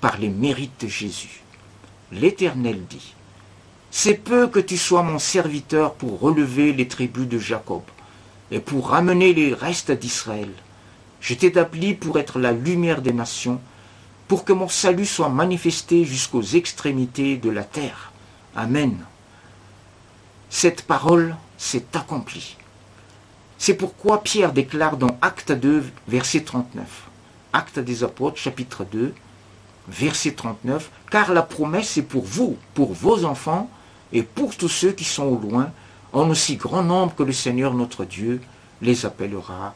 par 0.00 0.18
les 0.18 0.28
mérites 0.28 0.80
de 0.80 0.88
Jésus 0.88 1.41
l'Éternel 2.12 2.84
dit, 2.88 3.14
C'est 3.90 4.14
peu 4.14 4.46
que 4.48 4.60
tu 4.60 4.76
sois 4.76 5.02
mon 5.02 5.18
serviteur 5.18 5.94
pour 5.94 6.20
relever 6.20 6.72
les 6.72 6.86
tribus 6.86 7.26
de 7.26 7.38
Jacob 7.38 7.82
et 8.50 8.60
pour 8.60 8.90
ramener 8.90 9.32
les 9.32 9.54
restes 9.54 9.90
d'Israël. 9.90 10.50
Je 11.20 11.34
t'ai 11.34 11.46
établi 11.46 11.94
pour 11.94 12.18
être 12.18 12.38
la 12.38 12.52
lumière 12.52 13.00
des 13.00 13.12
nations, 13.12 13.60
pour 14.28 14.44
que 14.44 14.52
mon 14.52 14.68
salut 14.68 15.06
soit 15.06 15.28
manifesté 15.28 16.04
jusqu'aux 16.04 16.42
extrémités 16.42 17.36
de 17.36 17.50
la 17.50 17.64
terre. 17.64 18.12
Amen. 18.54 18.96
Cette 20.50 20.82
parole 20.82 21.34
s'est 21.56 21.86
accomplie. 21.94 22.56
C'est 23.56 23.74
pourquoi 23.74 24.22
Pierre 24.22 24.52
déclare 24.52 24.96
dans 24.96 25.16
Acte 25.22 25.52
2, 25.52 25.84
verset 26.08 26.40
39. 26.40 26.84
Acte 27.52 27.78
des 27.78 28.02
Apôtres, 28.04 28.38
chapitre 28.38 28.84
2, 28.84 29.14
verset 29.88 30.32
39, 30.32 30.90
car 31.10 31.32
la 31.32 31.42
promesse 31.42 31.96
est 31.96 32.02
pour 32.02 32.24
vous, 32.24 32.56
pour 32.74 32.92
vos 32.92 33.24
enfants 33.24 33.70
et 34.12 34.22
pour 34.22 34.56
tous 34.56 34.68
ceux 34.68 34.92
qui 34.92 35.04
sont 35.04 35.24
au 35.24 35.38
loin, 35.38 35.70
en 36.12 36.28
aussi 36.28 36.56
grand 36.56 36.82
nombre 36.82 37.14
que 37.14 37.22
le 37.22 37.32
Seigneur 37.32 37.74
notre 37.74 38.04
Dieu 38.04 38.40
les 38.80 39.06
appellera. 39.06 39.74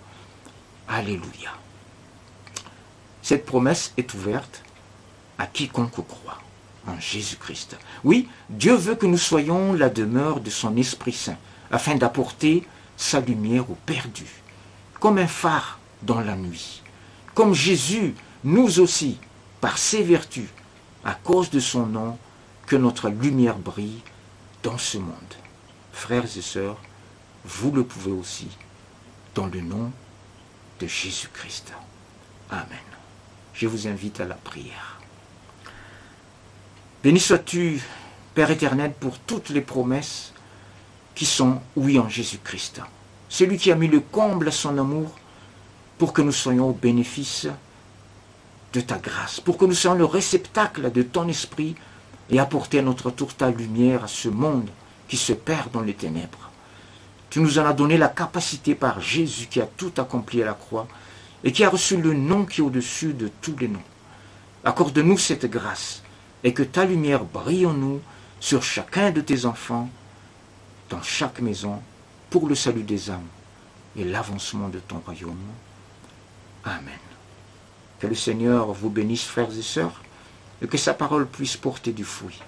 Alléluia. 0.88 1.50
Cette 3.22 3.46
promesse 3.46 3.92
est 3.96 4.14
ouverte 4.14 4.62
à 5.38 5.46
quiconque 5.46 6.06
croit 6.06 6.38
en 6.86 6.98
Jésus-Christ. 7.00 7.76
Oui, 8.04 8.28
Dieu 8.48 8.74
veut 8.74 8.94
que 8.94 9.06
nous 9.06 9.18
soyons 9.18 9.72
la 9.72 9.88
demeure 9.88 10.40
de 10.40 10.50
son 10.50 10.76
Esprit 10.76 11.12
Saint, 11.12 11.36
afin 11.70 11.96
d'apporter 11.96 12.66
sa 12.96 13.20
lumière 13.20 13.68
aux 13.70 13.78
perdus, 13.86 14.42
comme 15.00 15.18
un 15.18 15.26
phare 15.26 15.78
dans 16.02 16.20
la 16.20 16.36
nuit. 16.36 16.82
Comme 17.34 17.54
Jésus, 17.54 18.14
nous 18.44 18.78
aussi, 18.78 19.18
par 19.60 19.78
ses 19.78 20.02
vertus, 20.02 20.48
à 21.04 21.14
cause 21.14 21.50
de 21.50 21.60
son 21.60 21.86
nom, 21.86 22.18
que 22.66 22.76
notre 22.76 23.08
lumière 23.08 23.58
brille 23.58 24.02
dans 24.62 24.78
ce 24.78 24.98
monde. 24.98 25.34
Frères 25.92 26.24
et 26.24 26.42
sœurs, 26.42 26.78
vous 27.44 27.70
le 27.70 27.84
pouvez 27.84 28.12
aussi, 28.12 28.48
dans 29.34 29.46
le 29.46 29.60
nom 29.60 29.92
de 30.80 30.86
Jésus-Christ. 30.86 31.72
Amen. 32.50 32.66
Je 33.54 33.66
vous 33.66 33.86
invite 33.86 34.20
à 34.20 34.24
la 34.24 34.34
prière. 34.34 35.00
Béni 37.02 37.20
sois-tu, 37.20 37.80
Père 38.34 38.50
éternel, 38.50 38.92
pour 38.98 39.18
toutes 39.18 39.48
les 39.48 39.62
promesses 39.62 40.32
qui 41.14 41.24
sont 41.24 41.60
oui 41.76 41.98
en 41.98 42.08
Jésus-Christ. 42.08 42.82
Celui 43.28 43.56
qui 43.56 43.72
a 43.72 43.74
mis 43.74 43.88
le 43.88 44.00
comble 44.00 44.48
à 44.48 44.52
son 44.52 44.76
amour 44.76 45.14
pour 45.98 46.12
que 46.12 46.20
nous 46.20 46.32
soyons 46.32 46.68
au 46.68 46.72
bénéfice 46.72 47.48
de 48.76 48.82
ta 48.82 48.98
grâce, 48.98 49.40
pour 49.40 49.56
que 49.56 49.64
nous 49.64 49.72
soyons 49.72 49.96
le 49.96 50.04
réceptacle 50.04 50.92
de 50.92 51.02
ton 51.02 51.26
esprit 51.28 51.74
et 52.28 52.38
apporter 52.38 52.80
à 52.80 52.82
notre 52.82 53.10
tour 53.10 53.34
ta 53.34 53.50
lumière 53.50 54.04
à 54.04 54.08
ce 54.08 54.28
monde 54.28 54.68
qui 55.08 55.16
se 55.16 55.32
perd 55.32 55.70
dans 55.72 55.80
les 55.80 55.94
ténèbres. 55.94 56.50
Tu 57.30 57.40
nous 57.40 57.58
en 57.58 57.64
as 57.64 57.72
donné 57.72 57.96
la 57.96 58.08
capacité 58.08 58.74
par 58.74 59.00
Jésus 59.00 59.46
qui 59.46 59.62
a 59.62 59.66
tout 59.66 59.92
accompli 59.96 60.42
à 60.42 60.46
la 60.46 60.52
croix 60.52 60.86
et 61.42 61.52
qui 61.52 61.64
a 61.64 61.70
reçu 61.70 61.96
le 61.96 62.12
nom 62.12 62.44
qui 62.44 62.60
est 62.60 62.64
au-dessus 62.64 63.14
de 63.14 63.30
tous 63.40 63.56
les 63.58 63.68
noms. 63.68 63.88
Accorde-nous 64.64 65.16
cette 65.16 65.46
grâce 65.46 66.02
et 66.44 66.52
que 66.52 66.62
ta 66.62 66.84
lumière 66.84 67.24
brille 67.24 67.64
en 67.64 67.72
nous 67.72 68.00
sur 68.40 68.62
chacun 68.62 69.10
de 69.10 69.22
tes 69.22 69.46
enfants, 69.46 69.88
dans 70.90 71.02
chaque 71.02 71.40
maison, 71.40 71.80
pour 72.28 72.46
le 72.46 72.54
salut 72.54 72.82
des 72.82 73.10
âmes 73.10 73.28
et 73.96 74.04
l'avancement 74.04 74.68
de 74.68 74.80
ton 74.80 74.98
royaume. 74.98 75.36
Amen. 76.64 77.05
Que 78.00 78.06
le 78.06 78.14
Seigneur 78.14 78.72
vous 78.72 78.90
bénisse, 78.90 79.24
frères 79.24 79.56
et 79.56 79.62
sœurs, 79.62 80.02
et 80.62 80.66
que 80.66 80.78
sa 80.78 80.94
parole 80.94 81.26
puisse 81.26 81.56
porter 81.56 81.92
du 81.92 82.04
fruit 82.04 82.40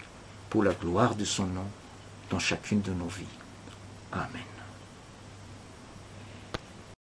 pour 0.51 0.63
la 0.63 0.73
gloire 0.73 1.15
de 1.15 1.25
son 1.25 1.47
nom 1.47 1.67
dans 2.31 2.39
chacune 2.39 2.83
de 2.83 2.93
nos 2.93 3.09
vies. 3.09 3.25
Amen. 4.13 4.58